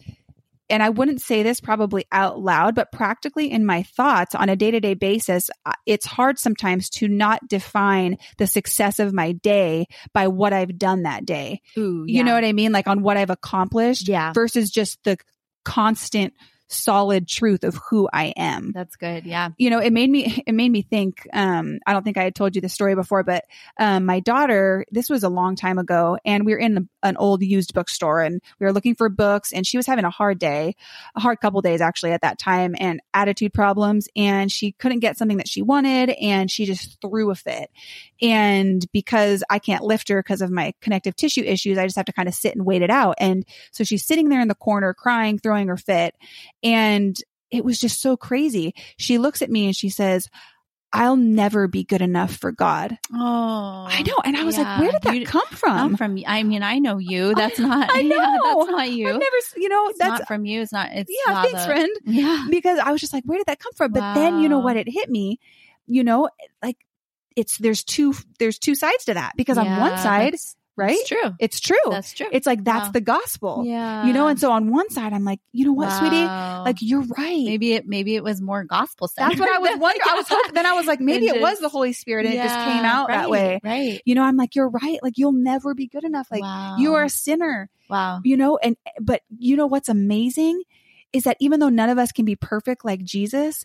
and 0.68 0.82
I 0.82 0.88
wouldn't 0.90 1.20
say 1.20 1.42
this 1.42 1.60
probably 1.60 2.06
out 2.10 2.40
loud, 2.40 2.74
but 2.74 2.90
practically 2.92 3.50
in 3.50 3.64
my 3.64 3.82
thoughts 3.82 4.34
on 4.34 4.48
a 4.48 4.56
day 4.56 4.70
to 4.70 4.80
day 4.80 4.94
basis, 4.94 5.48
uh, 5.64 5.72
it's 5.86 6.06
hard 6.06 6.38
sometimes 6.38 6.90
to 6.90 7.08
not 7.08 7.46
define 7.48 8.18
the 8.38 8.46
success 8.46 8.98
of 8.98 9.12
my 9.12 9.32
day 9.32 9.86
by 10.12 10.28
what 10.28 10.52
I've 10.52 10.78
done 10.78 11.02
that 11.02 11.24
day. 11.24 11.60
Ooh, 11.78 12.04
You 12.06 12.24
know 12.24 12.34
what 12.34 12.44
I 12.44 12.52
mean? 12.52 12.72
Like 12.72 12.88
on 12.88 13.02
what 13.02 13.16
I've 13.16 13.30
accomplished 13.30 14.08
Yeah. 14.08 14.32
versus 14.32 14.70
just 14.70 14.98
the 15.04 15.16
constant 15.64 16.32
solid 16.68 17.28
truth 17.28 17.64
of 17.64 17.76
who 17.88 18.08
I 18.12 18.34
am. 18.36 18.72
That's 18.72 18.96
good. 18.96 19.26
Yeah. 19.26 19.50
you 19.58 19.70
know, 19.70 19.78
it 19.78 19.92
made 19.92 20.10
me 20.10 20.42
it 20.46 20.52
made 20.52 20.70
me 20.70 20.82
think. 20.82 21.26
Um, 21.32 21.78
I 21.86 21.92
don't 21.92 22.02
think 22.02 22.16
I 22.16 22.24
had 22.24 22.34
told 22.34 22.54
you 22.54 22.60
the 22.60 22.68
story 22.68 22.94
before, 22.94 23.22
but 23.22 23.44
um, 23.78 24.06
my 24.06 24.20
daughter. 24.20 24.84
This 24.90 25.08
was 25.08 25.22
a 25.22 25.28
long 25.28 25.56
time 25.56 25.78
ago, 25.78 26.18
and 26.24 26.44
we 26.44 26.52
were 26.52 26.58
in 26.58 26.88
an 27.02 27.16
old 27.16 27.42
used 27.42 27.74
bookstore, 27.74 28.20
and 28.20 28.40
we 28.58 28.66
were 28.66 28.72
looking 28.72 28.94
for 28.94 29.08
books, 29.08 29.52
and 29.52 29.66
she 29.66 29.76
was 29.76 29.86
having 29.86 30.04
a 30.04 30.10
hard 30.10 30.38
day, 30.38 30.74
a 31.14 31.20
hard 31.20 31.40
couple 31.40 31.60
days 31.60 31.80
actually 31.80 32.12
at 32.12 32.22
that 32.22 32.38
time, 32.38 32.74
and 32.78 33.00
attitude 33.14 33.52
problems, 33.52 34.08
and 34.16 34.50
she 34.50 34.72
couldn't 34.72 35.00
get 35.00 35.16
something 35.16 35.38
that 35.38 35.48
she 35.48 35.62
wanted, 35.62 36.10
and 36.10 36.50
she 36.50 36.64
just 36.66 37.00
threw 37.00 37.30
a 37.30 37.34
fit. 37.34 37.70
And 38.22 38.84
because 38.92 39.44
I 39.50 39.58
can't 39.58 39.84
lift 39.84 40.08
her 40.08 40.22
because 40.22 40.40
of 40.40 40.50
my 40.50 40.72
connective 40.80 41.16
tissue 41.16 41.42
issues, 41.42 41.78
I 41.78 41.84
just 41.84 41.96
have 41.96 42.06
to 42.06 42.12
kind 42.12 42.28
of 42.28 42.34
sit 42.34 42.54
and 42.54 42.64
wait 42.64 42.82
it 42.82 42.90
out. 42.90 43.16
And 43.18 43.44
so 43.72 43.84
she's 43.84 44.06
sitting 44.06 44.28
there 44.28 44.40
in 44.40 44.48
the 44.48 44.54
corner 44.54 44.94
crying, 44.94 45.38
throwing 45.38 45.68
her 45.68 45.76
fit. 45.76 46.14
And 46.62 47.16
it 47.50 47.64
was 47.64 47.78
just 47.78 48.00
so 48.00 48.16
crazy. 48.16 48.74
She 48.96 49.18
looks 49.18 49.42
at 49.42 49.50
me 49.50 49.66
and 49.66 49.76
she 49.76 49.88
says, 49.88 50.28
I'll 50.92 51.16
never 51.16 51.68
be 51.68 51.84
good 51.84 52.00
enough 52.00 52.34
for 52.36 52.52
God. 52.52 52.96
Oh, 53.12 53.86
I 53.88 54.02
know. 54.02 54.16
And 54.24 54.36
I 54.36 54.44
was 54.44 54.56
yeah. 54.56 54.62
like, 54.62 54.80
where 54.80 54.92
did 54.92 55.02
that 55.02 55.16
You- 55.16 55.26
come 55.26 55.46
from? 55.50 55.76
I'm 55.76 55.96
from. 55.96 56.18
I 56.26 56.42
mean, 56.42 56.62
I 56.62 56.78
know 56.78 56.98
you. 56.98 57.34
That's 57.34 57.58
not. 57.58 57.90
I 57.94 58.00
Yeah, 58.00 58.16
know. 58.16 58.64
that's 58.64 58.70
not 58.70 58.90
you. 58.90 59.08
I've 59.08 59.14
never, 59.14 59.36
you 59.56 59.68
know, 59.68 59.88
it's 59.88 59.98
that's, 59.98 60.20
not 60.20 60.28
from 60.28 60.44
you. 60.46 60.62
It's 60.62 60.72
not. 60.72 60.90
It's 60.92 61.10
yeah, 61.26 61.32
not 61.34 61.44
thanks, 61.44 61.60
the- 61.60 61.66
friend. 61.66 61.90
Yeah. 62.04 62.46
Because 62.50 62.78
I 62.78 62.92
was 62.92 63.00
just 63.00 63.12
like, 63.12 63.24
where 63.24 63.36
did 63.38 63.48
that 63.48 63.58
come 63.58 63.72
from? 63.74 63.92
But 63.92 64.14
then, 64.14 64.40
you 64.40 64.48
know 64.48 64.60
what? 64.60 64.76
It 64.76 64.88
hit 64.88 65.10
me, 65.10 65.38
you 65.86 66.02
know, 66.04 66.30
like 66.62 66.78
it's, 67.36 67.58
there's 67.58 67.84
two, 67.84 68.14
there's 68.38 68.58
two 68.58 68.74
sides 68.74 69.04
to 69.06 69.14
that 69.14 69.32
because 69.36 69.58
on 69.58 69.66
one 69.78 69.98
side, 69.98 70.36
right? 70.76 70.96
It's 70.96 71.08
true. 71.08 71.34
It's 71.38 71.60
true. 71.60 71.76
That's 71.90 72.12
true. 72.12 72.28
It's 72.30 72.46
like, 72.46 72.62
that's 72.64 72.88
Wow. 72.88 72.92
the 72.92 73.00
gospel, 73.00 73.62
yeah. 73.64 74.04
you 74.06 74.12
know? 74.12 74.28
And 74.28 74.38
so 74.38 74.52
on 74.52 74.70
one 74.70 74.90
side, 74.90 75.12
I'm 75.12 75.24
like, 75.24 75.40
you 75.52 75.64
know 75.64 75.72
what, 75.72 75.90
sweetie? 75.90 76.24
Like, 76.24 76.76
you're 76.80 77.02
right. 77.02 77.44
maybe 77.44 77.72
it 77.72 77.86
maybe 77.86 78.14
it 78.14 78.22
was 78.22 78.40
more 78.40 78.64
gospel 78.64 79.08
That's 79.16 79.38
what 79.38 79.48
I 79.48 79.58
was 79.58 79.78
wondering. 79.78 80.00
I 80.06 80.14
was 80.14 80.28
hoping, 80.28 80.54
then 80.54 80.66
I 80.66 80.74
was 80.74 80.86
like, 80.86 81.00
maybe 81.00 81.28
And 81.28 81.38
it 81.38 81.42
was 81.42 81.58
the 81.60 81.68
Holy 81.68 81.92
Spirit 81.92 82.26
and 82.26 82.34
it 82.34 82.38
just 82.38 82.54
came 82.54 82.84
out 82.84 83.08
that 83.08 83.30
way. 83.30 83.60
Right. 83.64 84.00
You 84.04 84.14
know, 84.14 84.22
I'm 84.22 84.36
like, 84.36 84.54
you're 84.54 84.68
right. 84.68 84.98
Like, 85.02 85.14
you'll 85.16 85.32
never 85.32 85.74
be 85.74 85.86
good 85.86 86.04
enough. 86.04 86.28
Like, 86.30 86.42
wow. 86.42 86.76
you 86.78 86.94
are 86.94 87.04
a 87.04 87.10
sinner, 87.10 87.70
wow. 87.88 88.20
you 88.24 88.36
know, 88.36 88.58
and, 88.58 88.76
but 89.00 89.22
you 89.38 89.56
know 89.56 89.66
what's 89.66 89.88
amazing 89.88 90.62
is 91.12 91.24
that 91.24 91.36
even 91.40 91.60
though 91.60 91.68
none 91.68 91.88
of 91.88 91.98
us 91.98 92.12
can 92.12 92.24
be 92.24 92.36
perfect 92.36 92.84
like 92.84 93.02
Jesus, 93.02 93.64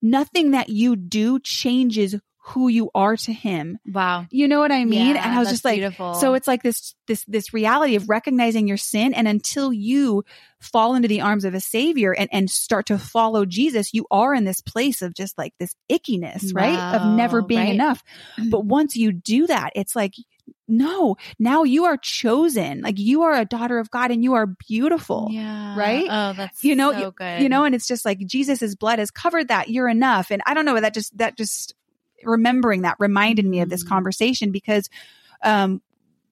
nothing 0.00 0.52
that 0.52 0.68
you 0.68 0.96
do 0.96 1.38
changes 1.40 2.16
who 2.42 2.68
you 2.68 2.90
are 2.94 3.16
to 3.16 3.32
him. 3.32 3.78
Wow. 3.86 4.26
You 4.30 4.48
know 4.48 4.60
what 4.60 4.72
I 4.72 4.84
mean? 4.84 5.14
Yeah, 5.14 5.24
and 5.24 5.34
I 5.34 5.38
was 5.38 5.50
just 5.50 5.64
like, 5.64 5.78
beautiful. 5.78 6.14
so 6.14 6.34
it's 6.34 6.48
like 6.48 6.62
this, 6.62 6.94
this, 7.06 7.24
this 7.26 7.52
reality 7.52 7.96
of 7.96 8.08
recognizing 8.08 8.66
your 8.66 8.78
sin. 8.78 9.12
And 9.12 9.28
until 9.28 9.72
you 9.72 10.24
fall 10.58 10.94
into 10.94 11.06
the 11.06 11.20
arms 11.20 11.44
of 11.44 11.52
a 11.52 11.60
savior 11.60 12.12
and, 12.12 12.30
and 12.32 12.48
start 12.48 12.86
to 12.86 12.98
follow 12.98 13.44
Jesus, 13.44 13.92
you 13.92 14.06
are 14.10 14.34
in 14.34 14.44
this 14.44 14.62
place 14.62 15.02
of 15.02 15.14
just 15.14 15.36
like 15.36 15.52
this 15.58 15.74
ickiness, 15.90 16.54
right? 16.54 16.78
Of 16.78 17.14
never 17.14 17.42
being 17.42 17.60
right. 17.60 17.74
enough. 17.74 18.02
But 18.50 18.64
once 18.64 18.96
you 18.96 19.12
do 19.12 19.46
that, 19.46 19.72
it's 19.76 19.94
like, 19.94 20.14
no, 20.66 21.16
now 21.38 21.64
you 21.64 21.84
are 21.84 21.96
chosen. 21.96 22.80
Like 22.80 22.98
you 22.98 23.22
are 23.22 23.34
a 23.34 23.44
daughter 23.44 23.78
of 23.78 23.90
God 23.90 24.10
and 24.10 24.24
you 24.24 24.34
are 24.34 24.46
beautiful. 24.46 25.28
yeah. 25.30 25.78
right? 25.78 26.06
Oh, 26.08 26.32
that's 26.32 26.64
You 26.64 26.74
know, 26.74 26.92
so 26.92 27.10
good. 27.10 27.42
You 27.42 27.48
know, 27.48 27.64
and 27.64 27.74
it's 27.74 27.86
just 27.86 28.04
like 28.04 28.18
Jesus' 28.26 28.74
blood 28.74 28.98
has 28.98 29.10
covered 29.10 29.48
that. 29.48 29.68
You're 29.68 29.88
enough. 29.88 30.30
And 30.30 30.42
I 30.46 30.54
don't 30.54 30.64
know 30.64 30.80
that 30.80 30.94
just, 30.94 31.16
that 31.18 31.36
just 31.36 31.74
remembering 32.24 32.82
that 32.82 32.96
reminded 32.98 33.46
me 33.46 33.60
of 33.60 33.68
this 33.68 33.84
Mm. 33.84 33.88
conversation 33.88 34.50
because, 34.52 34.88
um, 35.42 35.80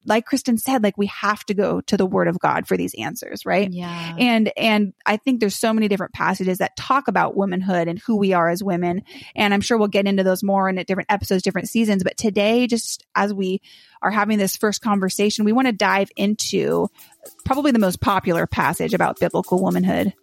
like 0.05 0.25
Kristen 0.25 0.57
said, 0.57 0.81
like 0.81 0.97
we 0.97 1.07
have 1.07 1.43
to 1.45 1.53
go 1.53 1.81
to 1.81 1.97
the 1.97 2.05
word 2.05 2.29
of 2.29 2.39
God 2.39 2.65
for 2.67 2.77
these 2.77 2.95
answers, 2.97 3.45
right? 3.45 3.69
Yeah. 3.69 4.15
And 4.17 4.51
and 4.55 4.93
I 5.05 5.17
think 5.17 5.39
there's 5.39 5.57
so 5.57 5.73
many 5.73 5.89
different 5.89 6.13
passages 6.13 6.59
that 6.59 6.77
talk 6.77 7.09
about 7.09 7.35
womanhood 7.35 7.87
and 7.89 7.99
who 7.99 8.15
we 8.15 8.31
are 8.31 8.49
as 8.49 8.63
women. 8.63 9.03
And 9.35 9.53
I'm 9.53 9.59
sure 9.61 9.77
we'll 9.77 9.89
get 9.89 10.07
into 10.07 10.23
those 10.23 10.41
more 10.41 10.69
in 10.69 10.77
a 10.77 10.85
different 10.85 11.11
episodes, 11.11 11.43
different 11.43 11.67
seasons. 11.67 12.03
But 12.03 12.17
today, 12.17 12.65
just 12.65 13.05
as 13.13 13.33
we 13.33 13.61
are 14.01 14.09
having 14.09 14.37
this 14.37 14.55
first 14.55 14.81
conversation, 14.81 15.43
we 15.43 15.51
want 15.51 15.67
to 15.67 15.73
dive 15.73 16.09
into 16.15 16.87
probably 17.43 17.71
the 17.71 17.79
most 17.79 17.99
popular 17.99 18.47
passage 18.47 18.93
about 18.93 19.19
biblical 19.19 19.61
womanhood. 19.61 20.13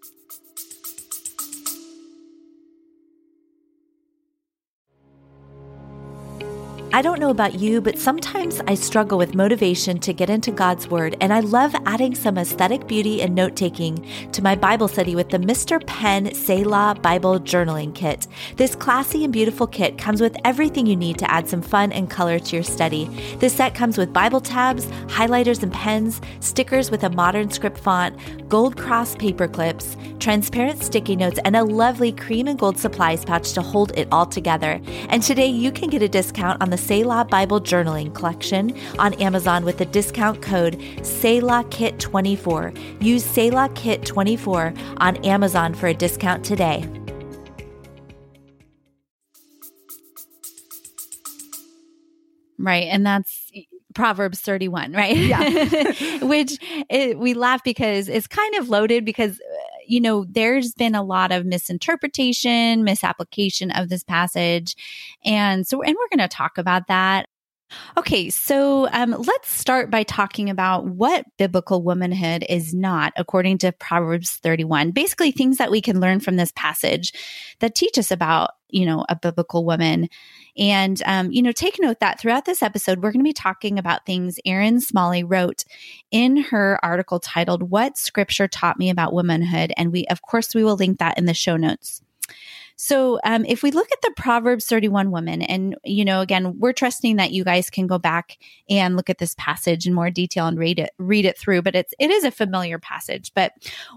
I 6.96 7.02
don't 7.02 7.20
know 7.20 7.28
about 7.28 7.56
you, 7.56 7.82
but 7.82 7.98
sometimes 7.98 8.62
I 8.66 8.74
struggle 8.74 9.18
with 9.18 9.34
motivation 9.34 9.98
to 9.98 10.14
get 10.14 10.30
into 10.30 10.50
God's 10.50 10.88
Word, 10.88 11.14
and 11.20 11.30
I 11.30 11.40
love 11.40 11.74
adding 11.84 12.14
some 12.14 12.38
aesthetic 12.38 12.86
beauty 12.86 13.20
and 13.20 13.34
note 13.34 13.54
taking 13.54 14.08
to 14.32 14.40
my 14.40 14.54
Bible 14.54 14.88
study 14.88 15.14
with 15.14 15.28
the 15.28 15.36
Mr. 15.36 15.86
Pen 15.86 16.34
Selah 16.34 16.96
Bible 17.02 17.38
Journaling 17.38 17.94
Kit. 17.94 18.26
This 18.56 18.74
classy 18.74 19.24
and 19.24 19.32
beautiful 19.34 19.66
kit 19.66 19.98
comes 19.98 20.22
with 20.22 20.38
everything 20.42 20.86
you 20.86 20.96
need 20.96 21.18
to 21.18 21.30
add 21.30 21.50
some 21.50 21.60
fun 21.60 21.92
and 21.92 22.08
color 22.08 22.38
to 22.38 22.56
your 22.56 22.62
study. 22.62 23.04
This 23.40 23.52
set 23.52 23.74
comes 23.74 23.98
with 23.98 24.14
Bible 24.14 24.40
tabs, 24.40 24.86
highlighters 25.08 25.62
and 25.62 25.74
pens, 25.74 26.22
stickers 26.40 26.90
with 26.90 27.04
a 27.04 27.10
modern 27.10 27.50
script 27.50 27.76
font, 27.76 28.18
gold 28.48 28.78
cross 28.78 29.14
paper 29.16 29.48
clips, 29.48 29.98
transparent 30.18 30.82
sticky 30.82 31.16
notes, 31.16 31.38
and 31.44 31.56
a 31.56 31.62
lovely 31.62 32.10
cream 32.10 32.48
and 32.48 32.58
gold 32.58 32.78
supplies 32.78 33.22
pouch 33.22 33.52
to 33.52 33.60
hold 33.60 33.92
it 33.98 34.08
all 34.10 34.24
together. 34.24 34.80
And 35.10 35.22
today 35.22 35.48
you 35.48 35.70
can 35.70 35.90
get 35.90 36.00
a 36.00 36.08
discount 36.08 36.62
on 36.62 36.70
the 36.70 36.85
Selah 36.86 37.24
Bible 37.24 37.60
Journaling 37.60 38.14
Collection 38.14 38.72
on 39.00 39.14
Amazon 39.14 39.64
with 39.64 39.78
the 39.78 39.86
discount 39.86 40.40
code 40.40 40.78
SELAHKIT24. 40.98 43.02
Use 43.02 43.26
SELAHKIT24 43.26 44.96
on 44.98 45.16
Amazon 45.24 45.74
for 45.74 45.88
a 45.88 45.94
discount 45.94 46.44
today. 46.44 46.88
Right. 52.58 52.88
And 52.88 53.04
that's 53.04 53.50
Proverbs 53.94 54.40
31, 54.40 54.92
right? 54.92 55.16
Yeah. 55.16 56.18
Which 56.22 56.58
it, 56.88 57.18
we 57.18 57.34
laugh 57.34 57.62
because 57.64 58.08
it's 58.08 58.26
kind 58.26 58.54
of 58.56 58.68
loaded 58.68 59.04
because, 59.04 59.40
you 59.88 60.00
know, 60.00 60.24
there's 60.28 60.72
been 60.72 60.94
a 60.94 61.02
lot 61.02 61.32
of 61.32 61.46
misinterpretation, 61.46 62.84
misapplication 62.84 63.70
of 63.70 63.88
this 63.88 64.02
passage. 64.04 64.74
And 65.24 65.66
so, 65.66 65.82
and 65.82 65.96
we're 65.98 66.16
going 66.16 66.28
to 66.28 66.34
talk 66.34 66.58
about 66.58 66.88
that. 66.88 67.26
Okay, 67.98 68.30
so 68.30 68.88
um, 68.92 69.10
let's 69.10 69.50
start 69.50 69.90
by 69.90 70.04
talking 70.04 70.50
about 70.50 70.86
what 70.86 71.24
biblical 71.36 71.82
womanhood 71.82 72.44
is 72.48 72.72
not, 72.72 73.12
according 73.16 73.58
to 73.58 73.72
Proverbs 73.72 74.38
31. 74.42 74.92
Basically, 74.92 75.32
things 75.32 75.58
that 75.58 75.70
we 75.70 75.80
can 75.80 76.00
learn 76.00 76.20
from 76.20 76.36
this 76.36 76.52
passage 76.54 77.12
that 77.58 77.74
teach 77.74 77.98
us 77.98 78.12
about, 78.12 78.50
you 78.68 78.84
know, 78.84 79.04
a 79.08 79.16
biblical 79.16 79.64
woman. 79.64 80.08
And, 80.56 81.02
um, 81.06 81.30
you 81.30 81.42
know, 81.42 81.52
take 81.52 81.76
note 81.80 82.00
that 82.00 82.20
throughout 82.20 82.44
this 82.44 82.62
episode, 82.62 83.02
we're 83.02 83.12
going 83.12 83.20
to 83.20 83.28
be 83.28 83.32
talking 83.32 83.78
about 83.78 84.06
things 84.06 84.38
Erin 84.44 84.80
Smalley 84.80 85.22
wrote 85.24 85.64
in 86.10 86.36
her 86.36 86.78
article 86.82 87.20
titled, 87.20 87.70
What 87.70 87.96
Scripture 87.96 88.48
Taught 88.48 88.78
Me 88.78 88.90
About 88.90 89.12
Womanhood. 89.12 89.72
And 89.76 89.92
we, 89.92 90.06
of 90.06 90.22
course, 90.22 90.54
we 90.54 90.64
will 90.64 90.76
link 90.76 90.98
that 90.98 91.18
in 91.18 91.26
the 91.26 91.34
show 91.34 91.56
notes. 91.56 92.02
So, 92.76 93.18
um, 93.24 93.44
if 93.46 93.62
we 93.62 93.70
look 93.70 93.90
at 93.90 94.02
the 94.02 94.12
Proverbs 94.16 94.66
31 94.66 95.10
woman, 95.10 95.42
and, 95.42 95.76
you 95.84 96.04
know, 96.04 96.20
again, 96.20 96.58
we're 96.58 96.72
trusting 96.72 97.16
that 97.16 97.32
you 97.32 97.42
guys 97.42 97.70
can 97.70 97.86
go 97.86 97.98
back 97.98 98.38
and 98.68 98.96
look 98.96 99.08
at 99.08 99.18
this 99.18 99.34
passage 99.38 99.86
in 99.86 99.94
more 99.94 100.10
detail 100.10 100.46
and 100.46 100.58
read 100.58 100.78
it, 100.78 100.90
read 100.98 101.24
it 101.24 101.38
through, 101.38 101.62
but 101.62 101.74
it's, 101.74 101.94
it 101.98 102.10
is 102.10 102.24
a 102.24 102.30
familiar 102.30 102.78
passage. 102.78 103.32
But 103.34 103.52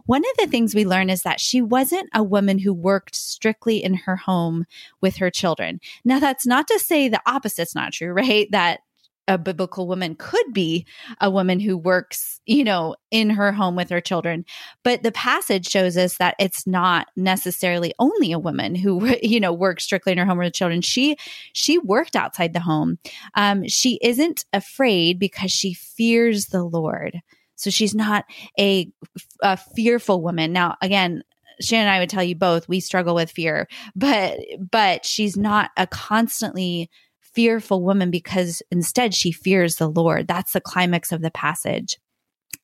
one 0.06 0.24
of 0.24 0.38
the 0.38 0.48
things 0.48 0.74
we 0.74 0.86
learn 0.86 1.10
is 1.10 1.24
that 1.24 1.40
she 1.40 1.62
wasn't 1.62 2.10
a 2.14 2.24
woman 2.24 2.58
who 2.58 2.74
worked 2.74 3.16
strictly 3.16 3.84
in 3.84 3.94
her 3.96 4.16
home 4.16 4.66
with 5.02 5.18
her 5.18 5.30
children. 5.30 5.80
Now, 6.06 6.20
that's 6.20 6.46
not 6.46 6.68
to 6.68 6.80
say 6.80 7.08
the 7.08 7.22
opposite's 7.26 7.76
not 7.76 7.94
true, 7.94 8.14
right? 8.14 8.48
That 8.52 8.80
a 9.30 9.38
biblical 9.38 9.88
woman 9.88 10.16
could 10.16 10.54
be 10.54 10.86
a 11.22 11.30
woman 11.30 11.60
who 11.60 11.78
works, 11.78 12.42
you 12.48 12.64
know, 12.64 12.96
in 13.12 13.30
her 13.30 13.52
home 13.52 13.76
with 13.76 13.90
her 13.92 14.02
children. 14.02 14.44
But 14.84 15.04
the 15.04 15.12
passage 15.12 15.70
shows 15.70 15.96
us 15.98 16.18
that 16.18 16.36
it's 16.40 16.66
not 16.66 17.08
necessarily 17.16 17.94
only 18.00 18.32
a 18.32 18.40
woman 18.40 18.74
who, 18.74 19.16
you 19.24 19.40
know, 19.40 19.54
works 19.54 19.84
strictly 19.84 20.12
in 20.12 20.18
her 20.18 20.26
home 20.26 20.40
with 20.40 20.48
her 20.48 20.52
children. 20.52 20.82
She 20.82 21.16
she 21.54 21.78
worked 21.78 22.16
outside 22.16 22.54
the 22.54 22.60
home. 22.60 22.98
Um, 23.36 23.68
she 23.68 24.00
isn't 24.02 24.46
afraid 24.52 25.20
because 25.20 25.52
she 25.52 25.74
fears 25.74 26.48
the 26.48 26.64
Lord. 26.64 27.22
So 27.56 27.70
she's 27.70 27.94
not 27.94 28.26
a, 28.58 28.90
a 29.44 29.58
fearful 29.58 30.24
woman. 30.24 30.54
Now, 30.54 30.78
again, 30.82 31.24
Shannon 31.62 31.88
and 31.88 31.96
I 31.96 32.00
would 32.00 32.10
tell 32.10 32.24
you 32.24 32.36
both 32.36 32.70
we 32.70 32.80
struggle 32.80 33.14
with 33.14 33.30
fear, 33.30 33.68
but 33.96 34.40
but 34.72 35.06
she's 35.06 35.38
not 35.38 35.72
a 35.78 35.86
constantly 35.86 36.90
fearful 37.34 37.84
woman 37.84 38.12
because 38.12 38.62
instead 38.72 39.14
she 39.14 39.32
fears 39.32 39.76
the 39.76 39.90
Lord. 39.90 40.28
That's 40.28 40.54
the 40.54 40.62
climax 40.62 41.12
of 41.12 41.22
the 41.22 41.32
passage. 41.32 41.98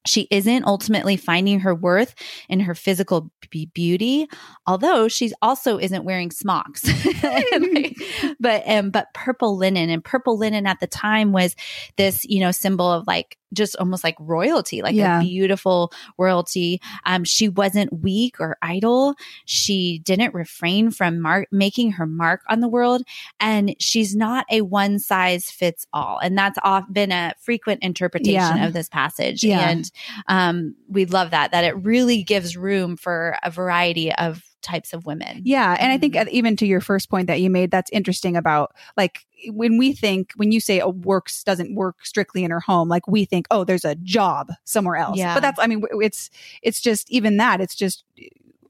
She 0.07 0.27
isn't 0.29 0.65
ultimately 0.65 1.17
finding 1.17 1.61
her 1.61 1.73
worth 1.73 2.13
in 2.47 2.59
her 2.59 2.75
physical 2.75 3.31
b- 3.49 3.71
beauty, 3.73 4.27
although 4.67 5.07
she 5.07 5.31
also 5.41 5.79
isn't 5.79 6.05
wearing 6.05 6.31
smocks. 6.31 6.83
Like, 7.25 7.97
but 8.39 8.67
um, 8.69 8.91
but 8.91 9.07
purple 9.13 9.57
linen 9.57 9.89
and 9.89 10.03
purple 10.03 10.37
linen 10.37 10.67
at 10.67 10.79
the 10.79 10.87
time 10.87 11.31
was 11.31 11.55
this 11.97 12.23
you 12.25 12.39
know 12.39 12.51
symbol 12.51 12.91
of 12.91 13.07
like 13.07 13.37
just 13.53 13.75
almost 13.77 14.03
like 14.03 14.15
royalty, 14.19 14.81
like 14.81 14.95
Yeah. 14.95 15.19
a 15.19 15.21
beautiful 15.21 15.91
royalty. 16.17 16.81
Um, 17.05 17.23
she 17.23 17.47
wasn't 17.49 18.01
weak 18.01 18.39
or 18.39 18.57
idle. 18.61 19.15
She 19.45 19.99
didn't 19.99 20.33
refrain 20.33 20.91
from 20.91 21.21
mark- 21.21 21.47
making 21.51 21.93
her 21.93 22.05
mark 22.05 22.41
on 22.49 22.59
the 22.59 22.67
world, 22.67 23.03
and 23.39 23.75
she's 23.79 24.15
not 24.15 24.45
a 24.51 24.61
one 24.61 24.99
size 24.99 25.49
fits 25.49 25.85
all. 25.93 26.19
And 26.21 26.37
that's 26.37 26.59
off 26.63 26.85
been 26.91 27.11
a 27.11 27.33
frequent 27.39 27.83
interpretation 27.83 28.57
Yeah. 28.57 28.65
of 28.67 28.73
this 28.73 28.89
passage. 28.89 29.43
Yeah. 29.43 29.69
And 29.69 29.91
um, 30.27 30.75
we 30.89 31.05
love 31.05 31.31
that 31.31 31.51
that 31.51 31.63
it 31.63 31.75
really 31.83 32.23
gives 32.23 32.57
room 32.57 32.97
for 32.97 33.37
a 33.43 33.51
variety 33.51 34.11
of 34.13 34.43
types 34.65 34.91
of 34.91 35.05
women. 35.05 35.41
Yeah. 35.45 35.77
And 35.79 35.91
I 35.91 35.97
think 35.97 36.15
Mhm. 36.15 36.23
uh, 36.23 36.29
even 36.31 36.55
to 36.57 36.65
your 36.65 36.81
first 36.81 37.09
point 37.09 37.27
that 37.27 37.39
you 37.39 37.49
made, 37.49 37.71
that's 37.71 37.91
interesting 37.91 38.35
about 38.35 38.73
like 38.97 39.19
when 39.49 39.77
we 39.77 39.93
think, 39.93 40.31
when 40.35 40.51
you 40.51 40.59
say 40.59 40.79
a 40.79 40.89
works 40.89 41.43
doesn't 41.43 41.75
work 41.75 42.03
strictly 42.03 42.43
in 42.43 42.51
her 42.51 42.59
home, 42.59 42.89
like 42.89 43.07
we 43.07 43.25
think, 43.25 43.45
oh, 43.51 43.63
there's 43.63 43.85
a 43.85 43.95
job 43.95 44.51
somewhere 44.63 44.95
else. 44.95 45.17
Yeah. 45.17 45.35
But 45.35 45.41
that's, 45.41 45.59
I 45.59 45.67
mean, 45.67 45.83
it's, 46.01 46.29
it's 46.63 46.81
just 46.81 47.09
even 47.11 47.37
that, 47.37 47.61
it's 47.61 47.75
just 47.75 48.03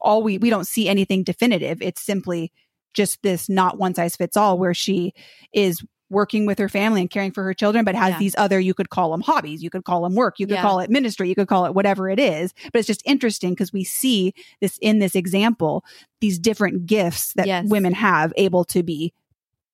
all 0.01 0.21
we, 0.21 0.37
we 0.37 0.49
don't 0.49 0.67
see 0.67 0.87
anything 0.89 1.23
definitive. 1.23 1.81
It's 1.81 2.01
simply 2.01 2.51
just 2.93 3.21
this 3.23 3.49
not 3.49 3.77
one 3.77 3.93
size 3.93 4.15
fits 4.15 4.37
all 4.37 4.57
where 4.59 4.73
she 4.73 5.13
is 5.53 5.83
working 6.09 6.45
with 6.45 6.59
her 6.59 6.69
family 6.69 7.01
and 7.01 7.09
caring 7.09 7.31
for 7.31 7.43
her 7.43 7.53
children, 7.53 7.83
but 7.83 7.95
has 7.95 8.11
Yeah. 8.11 8.19
these 8.19 8.35
other, 8.37 8.59
you 8.59 8.73
could 8.73 8.89
call 8.89 9.11
them 9.11 9.21
hobbies, 9.21 9.63
you 9.63 9.69
could 9.71 9.83
call 9.85 10.03
them 10.03 10.13
work, 10.15 10.39
you 10.39 10.45
could 10.45 10.53
Yeah. 10.55 10.61
call 10.61 10.79
it 10.79 10.89
ministry, 10.89 11.27
you 11.27 11.35
could 11.35 11.47
call 11.47 11.65
it 11.65 11.73
whatever 11.73 12.09
it 12.09 12.19
is. 12.19 12.53
But 12.71 12.79
it's 12.79 12.87
just 12.87 13.01
interesting 13.05 13.51
because 13.51 13.73
we 13.73 13.83
see 13.83 14.33
this 14.61 14.77
in 14.81 14.99
this 14.99 15.15
example, 15.15 15.83
these 16.21 16.37
different 16.37 16.85
gifts 16.85 17.33
that 17.33 17.47
Yes. 17.47 17.65
women 17.67 17.93
have 17.93 18.31
able 18.37 18.63
to 18.65 18.83
be 18.83 19.13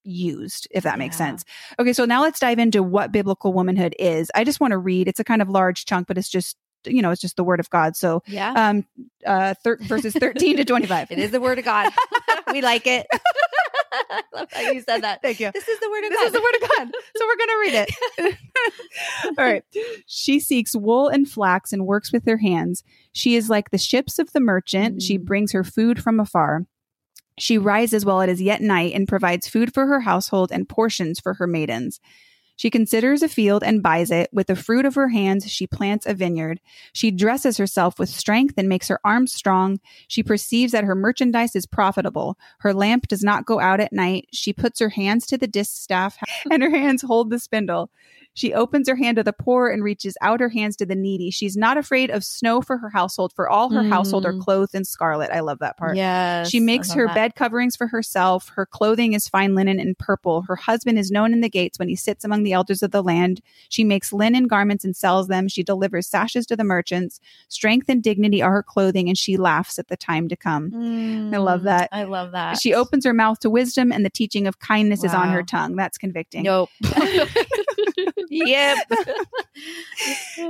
used, 0.04 0.68
if 0.72 0.84
that 0.84 0.98
makes 0.98 1.16
sense. 1.18 1.44
Okay, 1.80 1.94
so 1.94 2.06
now 2.06 2.22
let's 2.22 2.40
dive 2.40 2.60
into 2.60 2.82
what 2.82 3.12
biblical 3.12 3.54
womanhood 3.54 3.96
is. 4.00 4.32
I 4.34 4.44
just 4.44 4.60
want 4.60 4.72
to 4.72 4.78
read, 4.78 5.08
it's 5.08 5.20
a 5.20 5.24
kind 5.24 5.42
of 5.42 5.50
large 5.50 5.86
chunk, 5.86 6.08
but 6.08 6.18
it's 6.18 6.30
just, 6.30 6.58
you 6.86 7.02
know, 7.04 7.12
it's 7.12 7.22
just 7.22 7.36
the 7.36 7.44
word 7.44 7.60
of 7.60 7.70
God. 7.70 7.96
So, 7.96 8.24
Yeah. 8.26 8.54
um, 8.54 8.86
uh, 9.28 9.54
thir- 9.64 9.78
verses 9.82 10.14
13 10.14 10.58
to 10.58 10.66
25. 10.66 11.12
it 11.12 11.20
is 11.20 11.30
the 11.30 11.40
word 11.42 11.60
of 11.60 11.66
God. 11.66 11.92
we 12.52 12.62
like 12.62 12.88
it. 12.88 13.06
I 13.92 14.22
love 14.34 14.48
how 14.52 14.62
you 14.72 14.82
said 14.82 15.02
that. 15.04 15.22
Thank 15.22 15.40
you. 15.40 15.52
This 15.54 15.68
is 15.68 15.80
the 15.80 15.90
word 15.90 16.04
of 16.06 16.10
This 16.12 16.20
God. 16.20 16.28
is 16.28 16.34
the 16.34 16.42
word 16.42 16.56
of 16.64 16.70
God. 16.78 16.92
So 17.18 17.26
we're 17.28 17.38
going 17.38 17.50
to 17.50 17.60
read 17.62 17.88
it. 18.30 18.36
All 19.38 19.46
right. 19.46 19.64
She 20.08 20.40
seeks 20.40 20.76
wool 20.76 21.08
and 21.08 21.30
flax 21.30 21.72
and 21.74 21.86
works 21.86 22.12
with 22.12 22.26
her 22.26 22.38
hands. 22.38 22.84
She 23.14 23.36
is 23.36 23.50
like 23.50 23.72
the 23.72 23.78
ships 23.78 24.20
of 24.20 24.32
the 24.34 24.40
merchant. 24.40 25.02
She 25.02 25.18
Mm. 25.18 25.26
brings 25.26 25.52
her 25.52 25.64
food 25.64 26.02
from 26.02 26.20
afar. 26.20 26.66
She 27.38 27.58
rises 27.58 28.06
while 28.06 28.22
it 28.22 28.30
is 28.30 28.42
yet 28.42 28.62
night 28.62 28.94
and 28.94 29.08
provides 29.08 29.48
food 29.48 29.74
for 29.74 29.88
her 29.88 30.02
household 30.02 30.52
and 30.52 30.68
portions 30.70 31.20
for 31.20 31.34
her 31.36 31.48
maidens. 31.48 32.00
She 32.62 32.70
considers 32.70 33.24
a 33.24 33.28
field 33.28 33.64
and 33.64 33.82
buys 33.82 34.12
it. 34.12 34.30
With 34.32 34.46
the 34.46 34.56
fruit 34.56 34.86
of 34.86 34.94
her 34.94 35.10
hands, 35.10 35.50
she 35.50 35.66
plants 35.66 36.06
a 36.06 36.14
vineyard. 36.14 36.62
She 36.94 37.10
dresses 37.10 37.58
herself 37.58 37.98
with 37.98 38.08
strength 38.08 38.54
and 38.56 38.70
makes 38.70 38.88
her 38.88 39.00
arms 39.04 39.34
strong. 39.34 39.80
She 40.08 40.22
perceives 40.22 40.72
that 40.72 40.84
her 40.84 40.94
merchandise 40.94 41.56
is 41.56 41.66
profitable. 41.66 42.38
Her 42.60 42.72
lamp 42.72 43.08
does 43.08 43.24
not 43.24 43.48
go 43.48 43.60
out 43.60 43.80
at 43.80 43.92
night. 43.92 44.28
She 44.32 44.54
puts 44.54 44.80
her 44.80 44.90
hands 44.90 45.26
to 45.26 45.40
the 45.40 45.48
distaff 45.48 46.20
and 46.52 46.62
her 46.62 46.70
hands 46.70 47.02
hold 47.02 47.32
the 47.32 47.40
spindle. 47.40 47.90
She 48.34 48.54
opens 48.54 48.88
her 48.88 48.96
hand 48.96 49.18
to 49.18 49.24
the 49.24 49.34
poor 49.34 49.68
and 49.70 49.84
reaches 49.84 50.16
out 50.22 50.40
her 50.40 50.48
hands 50.50 50.76
to 50.78 50.86
the 50.86 50.96
needy. 50.96 51.32
She's 51.32 51.58
not 51.58 51.78
afraid 51.78 52.10
of 52.10 52.24
snow 52.24 52.62
for 52.62 52.78
her 52.78 52.90
household, 52.90 53.34
for 53.34 53.50
all 53.50 53.70
her 53.72 53.84
household 53.84 54.26
are 54.26 54.34
Mm. 54.34 54.40
clothed 54.42 54.74
in 54.74 54.86
scarlet. 54.86 55.30
I 55.32 55.42
love 55.42 55.60
that 55.60 55.76
part. 55.78 55.98
Yes. 55.98 56.50
She 56.50 56.60
makes 56.62 56.94
her 56.94 57.08
that. 57.08 57.16
bed 57.16 57.36
coverings 57.36 57.76
for 57.76 57.88
herself. 57.88 58.50
Her 58.56 58.66
clothing 58.66 59.14
is 59.14 59.28
fine 59.28 59.54
linen 59.54 59.80
and 59.80 59.98
purple. 59.98 60.44
Her 60.44 60.56
husband 60.56 60.98
is 60.98 61.12
known 61.12 61.34
in 61.34 61.42
the 61.42 61.50
gates 61.50 61.78
when 61.78 61.90
he 61.90 61.96
sits 61.96 62.24
among 62.24 62.44
the 62.44 62.54
elders 62.54 62.82
of 62.82 62.92
the 62.92 63.04
land. 63.04 63.42
She 63.68 63.84
makes 63.84 64.14
linen 64.14 64.48
garments 64.48 64.86
and 64.86 64.96
sells 64.96 65.28
them. 65.28 65.48
She 65.50 65.62
delivers 65.62 66.08
sashes 66.08 66.46
to 66.48 66.56
the 66.56 66.64
merchants. 66.64 67.20
Strength 67.50 67.90
and 67.90 68.02
dignity 68.02 68.42
are 68.42 68.52
her 68.52 68.64
clothing, 68.64 69.10
and 69.10 69.18
she 69.18 69.36
laughs 69.36 69.78
at 69.78 69.90
the 69.90 69.98
time 69.98 70.30
to 70.30 70.38
come. 70.38 70.72
I 71.34 71.38
love 71.38 71.62
Mm, 71.62 71.64
that. 71.66 71.90
I 71.92 72.04
love 72.04 72.32
that. 72.32 72.60
She 72.60 72.74
opens 72.74 73.04
her 73.06 73.14
mouth 73.14 73.40
to 73.40 73.50
wisdom, 73.50 73.92
and 73.92 74.06
the 74.06 74.10
teaching 74.10 74.48
of 74.48 74.60
kindness 74.60 75.04
is 75.04 75.14
on 75.14 75.30
her 75.34 75.44
tongue. 75.44 75.76
That's 75.76 75.98
convicting. 75.98 76.44
Nope. 76.44 76.70
yep. 78.30 78.78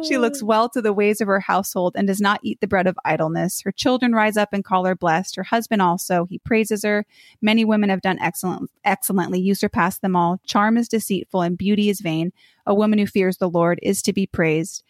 She 0.04 0.18
looks 0.18 0.42
well 0.42 0.70
to 0.70 0.82
the 0.82 0.94
ways 0.94 1.20
of 1.22 1.28
her 1.28 1.40
household 1.40 1.96
and 1.98 2.08
does 2.08 2.22
not 2.22 2.40
eat 2.44 2.62
the 2.62 2.68
bread 2.68 2.88
of 2.88 2.98
idleness. 3.04 3.62
Her 3.62 3.72
children 3.72 4.14
rise 4.14 4.38
up 4.38 4.50
and 4.54 4.64
call 4.64 4.86
her 4.86 4.96
blessed. 4.96 5.36
Her 5.36 5.44
husband 5.44 5.82
also, 5.82 6.26
he 6.26 6.40
praises 6.40 6.84
her. 6.84 7.06
Many 7.42 7.66
women 7.66 7.90
have 7.90 8.02
done 8.02 8.20
excellent, 8.20 8.70
excellently. 8.86 9.40
You 9.40 9.56
surpass 9.56 9.98
them 9.98 10.16
all. 10.16 10.40
Charm 10.46 10.78
is 10.78 10.88
deceitful 10.88 11.42
and 11.42 11.58
beauty 11.58 11.90
is 11.90 12.00
vain. 12.00 12.32
A 12.66 12.76
woman 12.76 13.00
who 13.00 13.08
fears 13.08 13.38
the 13.38 13.50
Lord 13.50 13.80
is 13.82 14.02
to 14.04 14.14
be 14.14 14.26
praised. 14.26 14.84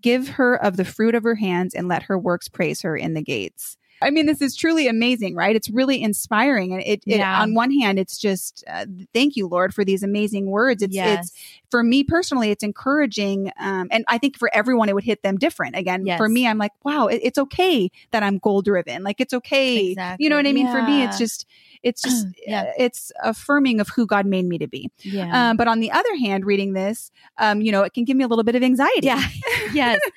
Give 0.00 0.28
her 0.30 0.54
of 0.54 0.76
the 0.76 0.84
fruit 0.84 1.14
of 1.14 1.24
her 1.24 1.36
hands 1.36 1.74
and 1.74 1.88
let 1.88 2.04
her 2.04 2.18
works 2.18 2.48
praise 2.48 2.82
her 2.82 2.96
in 2.96 3.14
the 3.14 3.22
gates. 3.22 3.76
I 4.02 4.10
mean, 4.10 4.26
this 4.26 4.40
is 4.40 4.54
truly 4.56 4.86
amazing, 4.88 5.34
right? 5.34 5.54
It's 5.56 5.70
really 5.70 6.02
inspiring. 6.02 6.72
And 6.72 6.82
it, 6.82 7.02
it 7.06 7.18
Yeah. 7.18 7.40
on 7.42 7.54
one 7.54 7.70
hand, 7.72 7.98
it's 7.98 8.18
just, 8.18 8.64
uh, 8.68 8.86
thank 9.12 9.36
you, 9.36 9.46
Lord, 9.48 9.74
for 9.74 9.84
these 9.84 10.02
amazing 10.02 10.46
words. 10.46 10.82
It's, 10.82 10.94
yes. 10.94 11.20
it's, 11.30 11.32
for 11.70 11.82
me 11.82 12.04
personally, 12.04 12.50
it's 12.50 12.62
encouraging. 12.64 13.50
Um, 13.58 13.88
and 13.90 14.04
I 14.08 14.18
think 14.18 14.38
for 14.38 14.50
everyone, 14.54 14.88
it 14.88 14.94
would 14.94 15.04
hit 15.04 15.22
them 15.22 15.36
different. 15.36 15.76
Again, 15.76 16.06
Yes. 16.06 16.18
for 16.18 16.28
me, 16.28 16.46
I'm 16.46 16.58
like, 16.58 16.72
wow, 16.84 17.06
it, 17.08 17.20
it's 17.22 17.38
okay 17.38 17.90
that 18.12 18.22
I'm 18.22 18.38
goal 18.38 18.62
driven. 18.62 19.02
Like 19.02 19.20
it's 19.20 19.34
okay. 19.34 19.88
Exactly. 19.90 20.24
You 20.24 20.30
know 20.30 20.36
what 20.36 20.46
I 20.46 20.52
mean? 20.52 20.70
For 20.70 20.82
me, 20.82 21.02
it's 21.02 21.18
just, 21.18 21.46
it's 21.82 22.02
just, 22.02 22.26
Yeah. 22.46 22.62
uh, 22.62 22.72
it's 22.78 23.12
affirming 23.22 23.80
of 23.80 23.88
who 23.88 24.06
God 24.06 24.26
made 24.26 24.44
me 24.46 24.58
to 24.58 24.66
be. 24.68 24.90
yeah. 25.02 25.50
Um, 25.50 25.56
but 25.56 25.68
on 25.68 25.80
the 25.80 25.90
other 25.90 26.16
hand, 26.16 26.46
reading 26.46 26.72
this, 26.72 27.10
um, 27.38 27.60
you 27.60 27.72
know, 27.72 27.82
it 27.82 27.92
can 27.94 28.04
give 28.04 28.16
me 28.16 28.24
a 28.24 28.28
little 28.28 28.44
bit 28.44 28.54
of 28.54 28.62
anxiety. 28.62 29.06
Yeah. 29.06 29.22
yes. 29.72 30.00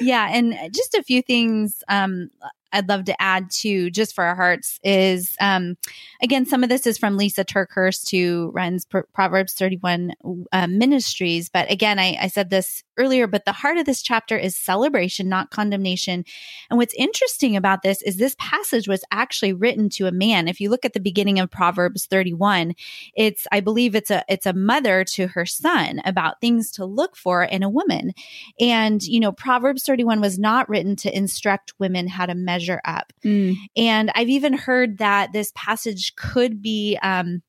Yeah. 0.00 0.28
And 0.30 0.54
just 0.74 0.94
a 0.94 1.02
few 1.02 1.22
things 1.22 1.82
um, 1.88 2.30
I'd 2.72 2.88
love 2.88 3.04
to 3.04 3.22
add 3.22 3.50
to 3.58 3.90
just 3.90 4.14
for 4.14 4.24
our 4.24 4.34
hearts 4.34 4.78
is 4.82 5.36
um, 5.40 5.76
again, 6.22 6.46
some 6.46 6.62
of 6.62 6.68
this 6.68 6.86
is 6.86 6.98
from 6.98 7.18
Lysa 7.18 7.44
TerKeurst 7.44 8.10
who 8.10 8.50
runs 8.54 8.84
Pro- 8.84 9.02
Proverbs 9.14 9.54
31 9.54 10.12
uh, 10.52 10.66
Ministries. 10.66 11.48
But 11.48 11.70
again, 11.70 11.98
I, 11.98 12.16
I 12.20 12.28
said 12.28 12.50
this 12.50 12.82
earlier, 12.98 13.26
but 13.26 13.44
the 13.44 13.52
heart 13.52 13.78
of 13.78 13.86
this 13.86 14.02
chapter 14.02 14.36
is 14.36 14.56
celebration, 14.56 15.28
not 15.28 15.50
condemnation. 15.50 16.24
And 16.70 16.78
what's 16.78 16.94
interesting 16.94 17.56
about 17.56 17.82
this 17.82 18.02
is 18.02 18.16
this 18.16 18.36
passage 18.38 18.88
was 18.88 19.04
actually 19.10 19.52
written 19.52 19.88
to 19.90 20.06
a 20.06 20.12
man. 20.12 20.48
If 20.48 20.60
you 20.60 20.70
look 20.70 20.84
at 20.84 20.92
the 20.92 21.00
beginning 21.00 21.38
of 21.38 21.50
Proverbs 21.50 22.06
31, 22.06 22.74
it's, 23.14 23.46
I 23.52 23.60
believe 23.60 23.94
it's 23.94 24.10
a, 24.10 24.24
it's 24.28 24.46
a 24.46 24.52
mother 24.52 25.04
to 25.04 25.28
her 25.28 25.46
son 25.46 26.00
about 26.04 26.40
things 26.40 26.70
to 26.72 26.84
look 26.84 27.16
for 27.16 27.44
in 27.44 27.62
a 27.62 27.70
woman. 27.70 28.12
And, 28.58 29.02
you 29.02 29.20
know, 29.20 29.32
Proverbs 29.32 29.82
31 29.84 30.20
was 30.20 30.38
not 30.38 30.68
written 30.68 30.96
to 30.96 31.16
instruct 31.16 31.74
women 31.78 32.08
how 32.08 32.26
to 32.26 32.34
measure 32.34 32.55
up. 32.84 33.12
Mm. 33.24 33.56
And 33.76 34.10
I've 34.14 34.28
even 34.28 34.52
heard 34.54 34.98
that 34.98 35.32
this 35.32 35.52
passage 35.54 36.14
could 36.16 36.62
be, 36.62 36.98
um, 37.02 37.42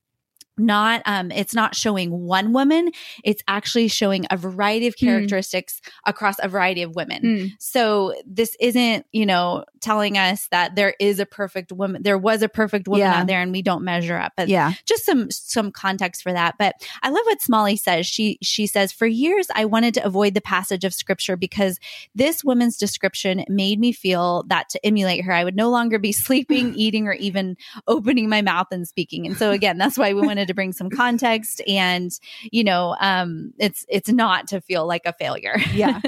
not 0.57 1.01
um 1.05 1.31
it's 1.31 1.53
not 1.53 1.75
showing 1.75 2.09
one 2.11 2.53
woman 2.53 2.89
it's 3.23 3.43
actually 3.47 3.87
showing 3.87 4.25
a 4.31 4.37
variety 4.37 4.87
of 4.87 4.95
Hmm. 4.99 5.05
characteristics 5.07 5.81
across 6.05 6.35
a 6.39 6.47
variety 6.47 6.81
of 6.81 6.95
women 6.95 7.21
Mm. 7.21 7.51
so 7.59 8.13
this 8.25 8.55
isn't 8.59 9.05
you 9.11 9.25
know 9.25 9.65
telling 9.81 10.17
us 10.17 10.47
that 10.51 10.75
there 10.75 10.93
is 10.99 11.19
a 11.19 11.25
perfect 11.25 11.71
woman 11.71 12.01
there 12.03 12.17
was 12.17 12.41
a 12.41 12.49
perfect 12.49 12.87
woman 12.87 13.01
Yeah. 13.01 13.21
out 13.21 13.27
there 13.27 13.41
and 13.41 13.51
we 13.51 13.61
don't 13.61 13.83
measure 13.83 14.17
up 14.17 14.33
but 14.35 14.47
Yeah. 14.47 14.73
just 14.85 15.05
some 15.05 15.29
some 15.31 15.71
context 15.71 16.23
for 16.23 16.33
that 16.33 16.55
but 16.57 16.75
i 17.03 17.09
love 17.09 17.21
what 17.25 17.41
smalley 17.41 17.75
says 17.77 18.05
she 18.07 18.37
she 18.41 18.65
says 18.67 18.91
for 18.91 19.05
years 19.05 19.47
i 19.55 19.65
wanted 19.65 19.93
to 19.95 20.05
avoid 20.05 20.33
the 20.33 20.41
passage 20.41 20.83
of 20.83 20.93
scripture 20.93 21.35
because 21.37 21.79
this 22.15 22.43
woman's 22.43 22.77
description 22.77 23.43
made 23.47 23.79
me 23.79 23.91
feel 23.91 24.43
that 24.47 24.69
to 24.69 24.83
emulate 24.85 25.23
her 25.23 25.31
i 25.33 25.43
would 25.43 25.55
no 25.55 25.69
longer 25.69 25.99
be 25.99 26.11
sleeping 26.27 26.73
eating 26.73 27.07
or 27.07 27.13
even 27.13 27.55
opening 27.87 28.27
my 28.29 28.41
mouth 28.41 28.67
and 28.71 28.87
speaking 28.87 29.25
and 29.27 29.37
so 29.37 29.51
again 29.51 29.77
that's 29.77 29.97
why 29.97 30.13
we 30.13 30.21
wanted 30.21 30.46
to 30.47 30.53
bring 30.53 30.73
some 30.73 30.89
context 30.89 31.61
and 31.67 32.11
you 32.51 32.63
know 32.63 32.95
um 32.99 33.53
it's 33.59 33.85
it's 33.89 34.09
not 34.09 34.47
to 34.47 34.61
feel 34.61 34.85
like 34.87 35.03
a 35.05 35.13
failure 35.13 35.57
Yeah. 35.73 36.01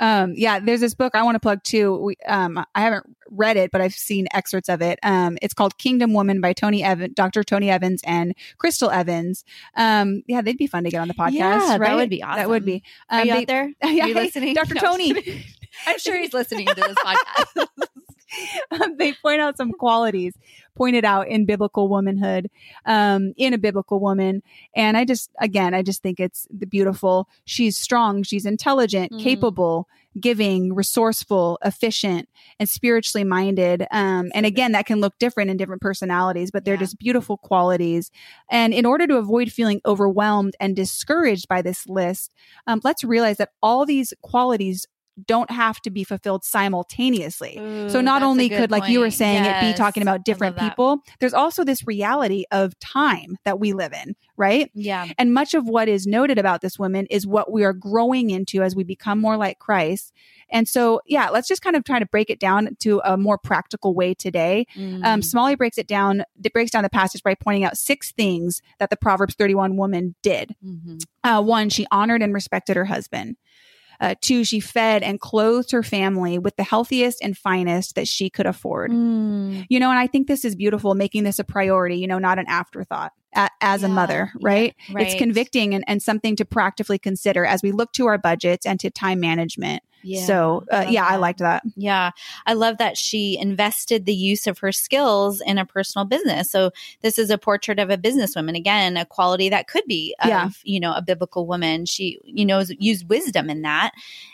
Um, 0.00 0.34
yeah, 0.36 0.60
there's 0.60 0.78
this 0.78 0.94
book 0.94 1.16
I 1.16 1.22
want 1.24 1.34
to 1.34 1.40
plug 1.40 1.64
too. 1.64 1.96
We, 1.96 2.16
um, 2.24 2.56
I 2.72 2.80
haven't 2.82 3.16
read 3.32 3.56
it, 3.56 3.72
but 3.72 3.80
I've 3.80 3.92
seen 3.94 4.28
excerpts 4.32 4.68
of 4.68 4.80
it. 4.80 5.00
Um, 5.02 5.38
it's 5.42 5.54
called 5.54 5.76
Kingdom 5.76 6.12
Woman 6.14 6.40
by 6.40 6.52
Tony 6.52 6.84
Evans, 6.84 7.14
Dr. 7.16 7.42
Tony 7.42 7.68
Evans 7.68 8.00
and 8.06 8.32
Chrystal 8.62 8.92
Evans. 8.94 9.44
Um, 9.76 10.22
yeah, 10.28 10.40
they'd 10.40 10.56
be 10.56 10.68
fun 10.68 10.84
to 10.84 10.90
get 10.90 11.00
on 11.00 11.08
the 11.08 11.14
podcast. 11.14 11.32
Yeah, 11.32 11.78
that 11.78 11.96
would 11.96 12.10
be 12.10 12.22
awesome 12.22 12.36
That 12.36 12.48
would 12.48 12.64
be. 12.64 12.84
are 13.10 13.22
Um, 13.22 13.26
you 13.26 13.32
they- 13.34 13.40
out 13.40 13.46
there 13.48 13.72
are 13.82 13.90
you 13.90 14.14
listening 14.14 14.54
Dr. 14.54 14.74
No, 14.76 14.80
Tony. 14.82 15.44
I'm 15.84 15.98
sure 15.98 16.16
he's 16.16 16.32
listening 16.32 16.66
to 16.68 16.74
this 16.76 16.94
podcast 17.04 17.60
um, 17.60 17.66
they 18.98 19.14
point 19.22 19.40
out 19.40 19.56
some 19.56 19.72
qualities 19.72 20.34
pointed 20.76 21.04
out 21.04 21.26
in 21.26 21.44
biblical 21.44 21.88
womanhood, 21.88 22.48
um, 22.86 23.32
in 23.36 23.52
a 23.52 23.58
biblical 23.58 23.98
woman. 23.98 24.42
And 24.76 24.96
I 24.96 25.04
just, 25.04 25.28
again, 25.40 25.74
I 25.74 25.82
just 25.82 26.02
think 26.02 26.20
it's 26.20 26.46
the 26.56 26.66
beautiful. 26.66 27.28
She's 27.44 27.76
strong, 27.76 28.22
she's 28.22 28.46
intelligent, 28.46 29.12
Mhm. 29.12 29.18
capable, 29.18 29.88
giving, 30.20 30.74
resourceful, 30.74 31.58
efficient, 31.64 32.28
and 32.60 32.68
spiritually 32.68 33.24
minded. 33.24 33.86
Um, 33.90 34.30
and 34.34 34.46
again, 34.46 34.70
that 34.72 34.86
can 34.86 35.00
look 35.00 35.18
different 35.18 35.50
in 35.50 35.56
different 35.56 35.82
personalities, 35.82 36.52
but 36.52 36.64
they're 36.64 36.74
Yeah. 36.74 36.80
just 36.80 36.98
beautiful 36.98 37.38
qualities. 37.38 38.10
And 38.48 38.72
in 38.72 38.86
order 38.86 39.06
to 39.08 39.16
avoid 39.16 39.50
feeling 39.50 39.80
overwhelmed 39.84 40.54
and 40.60 40.76
discouraged 40.76 41.48
by 41.48 41.60
this 41.60 41.88
list, 41.88 42.32
um, 42.68 42.80
let's 42.84 43.02
realize 43.02 43.38
that 43.38 43.50
all 43.62 43.84
these 43.84 44.14
qualities 44.22 44.86
don't 45.26 45.50
have 45.50 45.80
to 45.82 45.90
be 45.90 46.04
fulfilled 46.04 46.44
simultaneously. 46.44 47.56
So 47.88 48.00
not 48.00 48.22
only 48.22 48.48
could, 48.48 48.70
like 48.70 48.88
you 48.88 49.00
were 49.00 49.06
point. 49.06 49.14
saying, 49.14 49.44
it 49.44 49.60
be 49.72 49.76
talking 49.76 50.02
about 50.02 50.24
different 50.24 50.56
people, 50.56 50.98
there's 51.20 51.34
also 51.34 51.64
this 51.64 51.86
reality 51.86 52.44
of 52.50 52.78
time 52.78 53.36
that 53.44 53.58
we 53.60 53.72
live 53.72 53.92
in, 53.92 54.14
right? 54.36 54.70
Yeah. 54.74 55.06
And 55.18 55.32
much 55.34 55.54
of 55.54 55.68
what 55.68 55.88
is 55.88 56.06
noted 56.06 56.38
about 56.38 56.60
this 56.60 56.78
woman 56.78 57.06
is 57.10 57.26
what 57.26 57.52
we 57.52 57.64
are 57.64 57.72
growing 57.72 58.30
into 58.30 58.62
as 58.62 58.74
we 58.76 58.84
become 58.84 59.18
more 59.18 59.36
like 59.36 59.58
Christ. 59.58 60.12
And 60.50 60.66
so, 60.66 61.00
yeah, 61.06 61.28
let's 61.28 61.46
just 61.48 61.60
kind 61.62 61.76
of 61.76 61.84
try 61.84 61.98
to 61.98 62.06
break 62.06 62.30
it 62.30 62.40
down 62.40 62.76
to 62.80 63.00
a 63.04 63.16
more 63.16 63.36
practical 63.38 63.94
way 63.94 64.14
today. 64.14 64.66
Um, 64.76 65.02
Mm. 65.18 65.24
Smalley 65.24 65.56
breaks 65.56 65.78
it 65.78 65.86
down, 65.86 66.24
it 66.42 66.52
breaks 66.52 66.70
down 66.70 66.82
the 66.82 66.88
passage 66.90 67.22
by 67.22 67.34
pointing 67.34 67.64
out 67.64 67.76
six 67.76 68.12
things 68.12 68.62
that 68.78 68.88
the 68.90 68.96
Proverbs 68.96 69.34
31 69.34 69.76
woman 69.76 70.14
did. 70.22 70.54
Mhm. 70.64 71.02
Uh, 71.24 71.42
one, 71.42 71.68
she 71.68 71.86
honored 71.90 72.22
and 72.22 72.32
respected 72.32 72.76
her 72.76 72.86
husband. 72.86 73.36
Uh, 74.00 74.14
two, 74.20 74.44
she 74.44 74.60
fed 74.60 75.02
and 75.02 75.20
clothed 75.20 75.72
her 75.72 75.82
family 75.82 76.38
with 76.38 76.56
the 76.56 76.62
healthiest 76.62 77.22
and 77.22 77.36
finest 77.36 77.94
that 77.96 78.06
she 78.06 78.30
could 78.30 78.46
afford. 78.46 78.90
Mm. 78.92 79.66
You 79.68 79.80
know, 79.80 79.90
and 79.90 79.98
I 79.98 80.06
think 80.06 80.28
this 80.28 80.44
is 80.44 80.54
beautiful, 80.54 80.94
making 80.94 81.24
this 81.24 81.38
a 81.38 81.44
priority, 81.44 81.96
you 81.96 82.06
know, 82.06 82.18
not 82.18 82.38
an 82.38 82.46
afterthought 82.46 83.12
a, 83.34 83.48
as 83.60 83.82
a 83.82 83.88
Yeah, 83.88 83.94
mother, 83.94 84.32
yeah, 84.34 84.46
right? 84.46 84.74
It's 84.90 85.14
convicting 85.14 85.74
and, 85.74 85.84
and 85.86 86.02
something 86.02 86.36
to 86.36 86.44
practically 86.44 86.98
consider 86.98 87.44
as 87.44 87.62
we 87.62 87.72
look 87.72 87.92
to 87.92 88.06
our 88.06 88.18
budgets 88.18 88.66
and 88.66 88.78
to 88.80 88.90
time 88.90 89.20
management. 89.20 89.82
Yeah, 90.02 90.24
so, 90.24 90.64
uh, 90.72 90.82
love 90.84 90.90
yeah, 90.90 91.06
I 91.06 91.16
liked 91.16 91.40
that. 91.40 91.62
Yeah. 91.76 92.10
I 92.46 92.52
love 92.54 92.78
that 92.78 92.96
she 92.96 93.36
invested 93.38 94.06
the 94.06 94.14
use 94.14 94.46
of 94.46 94.58
her 94.60 94.72
skills 94.72 95.40
in 95.40 95.58
a 95.58 95.66
personal 95.66 96.04
business. 96.04 96.50
So 96.50 96.70
this 97.02 97.18
is 97.18 97.30
a 97.30 97.38
portrait 97.38 97.78
of 97.78 97.90
a 97.90 97.96
businesswoman. 97.98 98.56
Again, 98.56 98.96
a 98.96 99.04
quality 99.04 99.48
that 99.48 99.66
could 99.68 99.84
be 99.86 100.14
of, 100.20 100.28
Yeah. 100.28 100.50
you 100.62 100.80
know, 100.80 100.92
a 100.94 101.02
biblical 101.02 101.46
woman. 101.46 101.84
She, 101.86 102.18
you 102.24 102.44
know, 102.44 102.62
used 102.78 103.08
wisdom 103.08 103.50
in 103.50 103.62
that. 103.62 103.90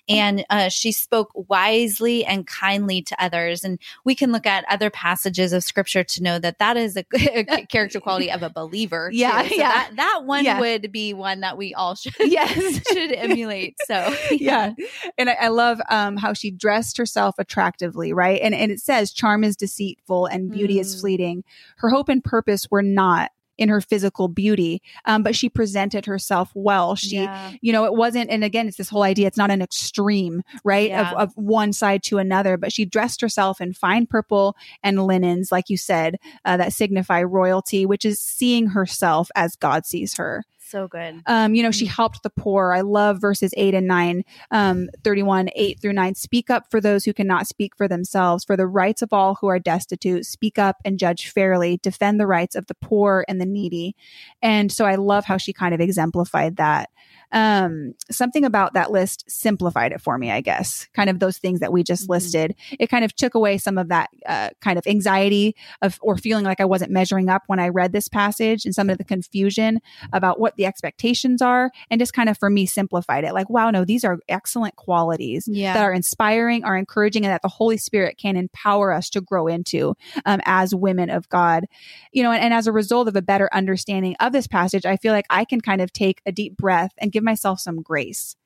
And 0.07 0.45
uh, 0.51 0.69
she 0.69 0.93
spoke 0.93 1.31
wisely 1.35 2.25
and 2.27 2.47
kindly 2.47 3.01
to 3.03 3.23
others. 3.23 3.65
And 3.65 3.79
we 4.05 4.15
can 4.15 4.33
look 4.33 4.47
at 4.47 4.65
other 4.69 4.91
passages 4.91 5.53
of 5.55 5.65
scripture 5.65 6.05
to 6.05 6.23
know 6.23 6.39
that 6.39 6.59
that 6.59 6.77
is 6.77 6.97
a, 6.97 7.05
a 7.15 7.65
character 7.71 8.01
quality 8.01 8.31
of 8.31 8.43
a 8.43 8.51
believer. 8.51 9.09
Yeah, 9.13 9.49
So 9.49 9.55
yeah. 9.55 9.71
That, 9.73 9.91
that 9.97 10.21
one 10.27 10.45
Yeah. 10.45 10.61
would 10.61 10.93
be 10.93 11.15
one 11.15 11.41
that 11.41 11.57
we 11.57 11.73
all 11.73 11.95
should, 11.95 12.13
Yes. 12.21 12.83
should 12.93 13.13
emulate. 13.13 13.77
So 13.87 14.15
yeah. 14.31 14.75
And 15.17 15.31
I, 15.31 15.35
I 15.41 15.49
love 15.55 15.81
um, 15.91 16.17
how 16.17 16.33
she 16.33 16.51
dressed 16.51 16.97
herself 16.99 17.35
attractively, 17.39 18.13
right? 18.13 18.41
And, 18.43 18.55
and 18.55 18.71
it 18.73 18.81
says, 18.81 19.13
charm 19.13 19.45
is 19.45 19.57
deceitful 19.57 20.27
and 20.27 20.51
beauty 20.51 20.79
is 20.79 20.95
Mm. 20.95 21.01
fleeting. 21.01 21.45
Her 21.77 21.91
hope 21.91 22.09
and 22.09 22.23
purpose 22.23 22.71
were 22.71 22.83
not 22.83 23.31
in 23.57 23.69
her 23.69 23.81
physical 23.81 24.27
beauty, 24.27 24.83
um, 25.05 25.23
but 25.23 25.37
she 25.37 25.49
presented 25.49 26.07
herself 26.07 26.51
well. 26.55 26.97
She, 26.97 27.19
Yeah. 27.19 27.53
you 27.63 27.73
know, 27.73 27.85
it 27.85 27.95
wasn't, 27.95 28.29
and 28.29 28.43
again, 28.43 28.67
it's 28.67 28.77
this 28.77 28.89
whole 28.89 29.05
idea, 29.05 29.29
it's 29.29 29.37
not 29.39 29.53
an 29.53 29.63
extreme, 29.63 30.43
right? 30.65 30.89
Yeah. 30.89 31.13
Of, 31.13 31.17
of 31.29 31.33
one 31.37 31.73
side 31.73 32.03
to 32.05 32.19
another, 32.19 32.57
but 32.57 32.73
she 32.73 32.85
dressed 32.85 33.21
herself 33.21 33.61
in 33.61 33.73
fine 33.73 34.07
purple 34.07 34.57
and 34.83 35.07
linens, 35.07 35.53
like 35.53 35.71
you 35.71 35.77
said, 35.77 36.17
uh, 36.45 36.57
that 36.57 36.73
signify 36.73 37.23
royalty, 37.23 37.87
which 37.87 38.05
is 38.05 38.21
seeing 38.21 38.67
herself 38.71 39.31
as 39.37 39.55
God 39.55 39.87
sees 39.87 40.15
her. 40.15 40.43
So 40.75 40.89
good. 40.89 41.23
Um, 41.27 41.55
you 41.55 41.63
know, 41.63 41.71
she 41.71 41.85
Mm. 41.87 41.91
helped 41.91 42.25
the 42.25 42.31
poor. 42.31 42.73
I 42.75 42.81
love 42.81 43.21
verses 43.21 43.55
8 43.57 43.75
and 43.75 43.87
9, 43.87 44.25
um, 44.51 44.89
31, 45.05 45.49
8 45.55 45.79
through 45.81 45.93
9. 45.93 46.17
Speak 46.17 46.51
up 46.51 46.69
for 46.69 46.81
those 46.81 47.05
who 47.05 47.13
cannot 47.13 47.47
speak 47.47 47.77
for 47.77 47.87
themselves, 47.87 48.43
for 48.43 48.57
the 48.57 48.67
rights 48.67 49.01
of 49.01 49.13
all 49.13 49.37
who 49.37 49.47
are 49.47 49.61
destitute. 49.61 50.27
Speak 50.27 50.59
up 50.59 50.79
and 50.85 50.99
judge 50.99 51.31
fairly. 51.31 51.77
Defend 51.77 52.19
the 52.19 52.27
rights 52.27 52.57
of 52.57 52.67
the 52.67 52.75
poor 52.75 53.25
and 53.29 53.41
the 53.41 53.47
needy. 53.47 53.95
And 54.43 54.73
so 54.73 54.85
I 54.85 54.97
love 54.97 55.27
how 55.27 55.37
she 55.37 55.53
kind 55.53 55.75
of 55.77 55.81
exemplified 55.81 56.57
that. 56.57 56.91
Um, 57.35 57.95
something 58.11 58.45
about 58.45 58.73
that 58.75 58.91
list 58.93 59.25
simplified 59.29 59.93
it 59.93 60.01
for 60.01 60.17
me, 60.17 60.31
I 60.31 60.41
guess. 60.41 60.89
Kind 60.95 61.11
of 61.11 61.19
those 61.19 61.37
things 61.37 61.61
that 61.61 61.73
we 61.73 61.83
just 61.83 62.05
Mhm. 62.07 62.11
listed. 62.11 62.55
It 62.79 62.87
kind 62.89 63.05
of 63.05 63.15
took 63.15 63.35
away 63.35 63.59
some 63.59 63.77
of 63.77 63.89
that 63.89 64.09
uh, 64.25 64.51
kind 64.61 64.79
of 64.79 64.87
anxiety 64.87 65.55
of 65.83 65.99
or 66.01 66.17
feeling 66.17 66.45
like 66.45 66.61
I 66.61 66.65
wasn't 66.65 66.93
measuring 66.93 67.29
up 67.29 67.43
when 67.49 67.59
I 67.61 67.69
read 67.69 67.93
this 67.93 68.09
passage 68.09 68.65
and 68.65 68.75
some 68.75 68.89
of 68.89 68.97
the 68.99 69.05
confusion 69.05 69.81
about 70.13 70.39
what 70.41 70.55
the 70.57 70.65
expectations 70.65 71.43
are 71.43 71.71
and 71.91 72.01
just 72.01 72.15
kind 72.15 72.29
of 72.29 72.39
for 72.39 72.49
me 72.49 72.65
simplified 72.67 73.25
it 73.25 73.35
like 73.35 73.51
wow 73.51 73.71
no 73.71 73.85
these 73.85 74.05
are 74.05 74.19
excellent 74.29 74.77
qualities 74.77 75.49
Yeah. 75.51 75.75
that 75.75 75.83
are 75.83 75.93
inspiring 75.93 76.63
are 76.65 76.77
encouraging 76.77 77.25
and 77.25 77.33
that 77.33 77.43
the 77.43 77.49
holy 77.49 77.77
spirit 77.77 78.17
can 78.17 78.37
empower 78.37 78.93
us 78.93 79.11
to 79.11 79.21
grow 79.21 79.49
into 79.49 79.97
um, 80.25 80.41
as 80.45 80.73
women 80.75 81.11
of 81.11 81.29
god 81.29 81.65
you 82.13 82.23
know 82.23 82.31
and, 82.31 82.43
and 82.45 82.55
as 82.55 82.67
a 82.69 82.73
result 82.73 83.09
of 83.09 83.17
a 83.17 83.23
better 83.23 83.49
understanding 83.53 84.15
of 84.21 84.33
this 84.33 84.47
passage 84.47 84.87
i 84.87 84.97
feel 84.97 85.13
like 85.13 85.27
i 85.31 85.45
can 85.45 85.61
kind 85.61 85.81
of 85.81 85.93
take 85.93 86.21
a 86.27 86.33
deep 86.33 86.57
breath 86.57 86.93
and 86.99 87.11
give 87.13 87.24
myself 87.25 87.61
some 87.61 87.83
grace 87.83 88.37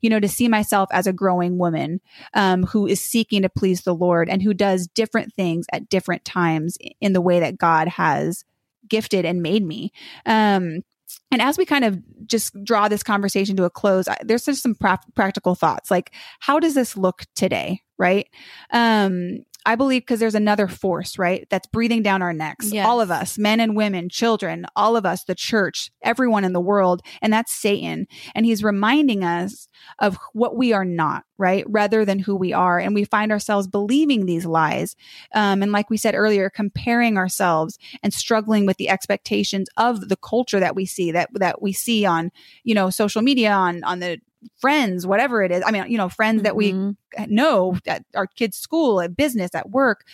you 0.00 0.10
know, 0.10 0.20
to 0.20 0.28
see 0.28 0.48
myself 0.48 0.88
as 0.92 1.06
a 1.06 1.12
growing 1.12 1.58
woman 1.58 2.00
um, 2.34 2.64
who 2.64 2.86
is 2.86 3.00
seeking 3.00 3.42
to 3.42 3.48
please 3.48 3.82
the 3.82 3.94
Lord 3.94 4.28
and 4.28 4.42
who 4.42 4.54
does 4.54 4.86
different 4.88 5.32
things 5.32 5.66
at 5.72 5.88
different 5.88 6.24
times 6.24 6.76
in 7.00 7.12
the 7.12 7.20
way 7.20 7.40
that 7.40 7.58
God 7.58 7.88
has 7.88 8.44
gifted 8.88 9.24
and 9.24 9.42
made 9.42 9.64
me. 9.64 9.92
Um, 10.26 10.82
and 11.30 11.40
as 11.40 11.56
we 11.56 11.64
kind 11.64 11.84
of 11.84 11.98
just 12.26 12.52
draw 12.64 12.88
this 12.88 13.02
conversation 13.02 13.56
to 13.56 13.64
a 13.64 13.70
close, 13.70 14.08
I, 14.08 14.18
there's 14.24 14.44
just 14.44 14.62
some 14.62 14.74
pra- 14.74 15.00
practical 15.14 15.54
thoughts 15.54 15.90
like, 15.90 16.12
how 16.40 16.58
does 16.58 16.74
this 16.74 16.96
look 16.96 17.24
today? 17.34 17.82
Right. 17.98 18.28
Um, 18.72 19.40
I 19.68 19.74
believe 19.74 20.00
because 20.00 20.18
there's 20.18 20.34
another 20.34 20.66
force, 20.66 21.18
right? 21.18 21.46
That's 21.50 21.66
breathing 21.66 22.02
down 22.02 22.22
our 22.22 22.32
necks. 22.32 22.72
Yes. 22.72 22.86
All 22.86 23.02
of 23.02 23.10
us, 23.10 23.36
men 23.36 23.60
and 23.60 23.76
women, 23.76 24.08
children, 24.08 24.64
all 24.74 24.96
of 24.96 25.04
us, 25.04 25.24
the 25.24 25.34
church, 25.34 25.90
everyone 26.00 26.44
in 26.44 26.54
the 26.54 26.60
world. 26.60 27.02
And 27.20 27.30
that's 27.30 27.52
Satan. 27.52 28.06
And 28.34 28.46
he's 28.46 28.64
reminding 28.64 29.24
us 29.24 29.68
of 29.98 30.16
what 30.32 30.56
we 30.56 30.72
are 30.72 30.86
not, 30.86 31.24
right? 31.36 31.66
Rather 31.68 32.06
than 32.06 32.18
who 32.18 32.34
we 32.34 32.54
are. 32.54 32.78
And 32.78 32.94
we 32.94 33.04
find 33.04 33.30
ourselves 33.30 33.66
believing 33.66 34.24
these 34.24 34.46
lies. 34.46 34.96
Um, 35.34 35.62
and 35.62 35.70
like 35.70 35.90
we 35.90 35.98
said 35.98 36.14
earlier, 36.14 36.48
comparing 36.48 37.18
ourselves 37.18 37.78
and 38.02 38.14
struggling 38.14 38.64
with 38.64 38.78
the 38.78 38.88
expectations 38.88 39.68
of 39.76 40.08
the 40.08 40.16
culture 40.16 40.60
that 40.60 40.76
we 40.76 40.86
see, 40.86 41.12
that, 41.12 41.28
that 41.34 41.60
we 41.60 41.74
see 41.74 42.06
on, 42.06 42.30
you 42.64 42.74
know, 42.74 42.88
social 42.88 43.20
media, 43.20 43.52
on, 43.52 43.84
on 43.84 43.98
the 43.98 44.18
friends, 44.56 45.06
whatever 45.06 45.42
it 45.42 45.50
is. 45.50 45.62
I 45.66 45.70
mean, 45.70 45.90
you 45.90 45.98
know, 45.98 46.08
friends 46.08 46.42
that 46.42 46.56
we 46.56 46.72
Mhm. 46.72 46.96
know 47.28 47.76
at 47.86 48.04
our 48.14 48.26
kids' 48.26 48.56
school, 48.56 49.00
at 49.00 49.16
business, 49.16 49.54
at 49.54 49.70
work. 49.70 50.04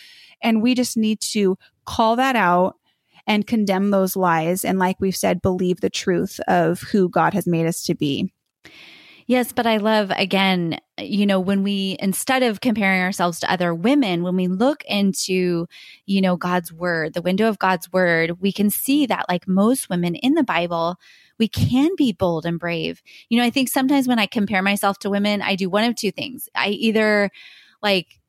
And 0.41 0.61
we 0.61 0.75
just 0.75 0.97
need 0.97 1.21
to 1.21 1.57
call 1.85 2.15
that 2.15 2.35
out 2.35 2.77
and 3.27 3.47
condemn 3.47 3.91
those 3.91 4.15
lies. 4.15 4.63
And 4.63 4.79
like 4.79 4.97
we've 4.99 5.15
said, 5.15 5.41
believe 5.41 5.81
the 5.81 5.89
truth 5.89 6.39
of 6.47 6.81
who 6.81 7.09
God 7.09 7.33
has 7.33 7.47
made 7.47 7.65
us 7.65 7.83
to 7.85 7.95
be. 7.95 8.31
Yes, 9.27 9.51
but 9.51 9.65
I 9.65 9.77
love 9.77 10.11
again, 10.11 10.77
you 10.99 11.25
know, 11.25 11.39
when 11.39 11.63
we 11.63 11.97
instead 11.99 12.43
of 12.43 12.61
comparing 12.61 13.01
ourselves 13.01 13.39
to 13.39 13.51
other 13.51 13.73
women, 13.73 14.21
when 14.21 14.35
we 14.35 14.47
look 14.47 14.83
into, 14.85 15.65
you 16.05 16.21
know, 16.21 16.37
God's 16.37 16.71
word, 16.71 17.15
the 17.15 17.23
window 17.23 17.49
of 17.49 17.57
God's 17.57 17.91
word, 17.91 18.39
we 18.39 18.51
can 18.51 18.69
see 18.69 19.07
that 19.07 19.25
like 19.27 19.47
most 19.47 19.89
women 19.89 20.13
in 20.13 20.35
the 20.35 20.43
Bible, 20.43 20.97
we 21.39 21.47
can 21.47 21.91
be 21.97 22.13
bold 22.13 22.45
and 22.45 22.59
brave. 22.59 23.01
You 23.29 23.39
know, 23.39 23.45
I 23.45 23.49
think 23.49 23.69
sometimes 23.69 24.07
when 24.07 24.19
I 24.19 24.25
compare 24.25 24.61
myself 24.61 24.99
to 24.99 25.09
women, 25.09 25.41
I 25.41 25.55
do 25.55 25.69
one 25.69 25.83
of 25.83 25.95
two 25.95 26.11
things. 26.11 26.49
I 26.55 26.69
either 26.69 27.29
like 27.81 28.19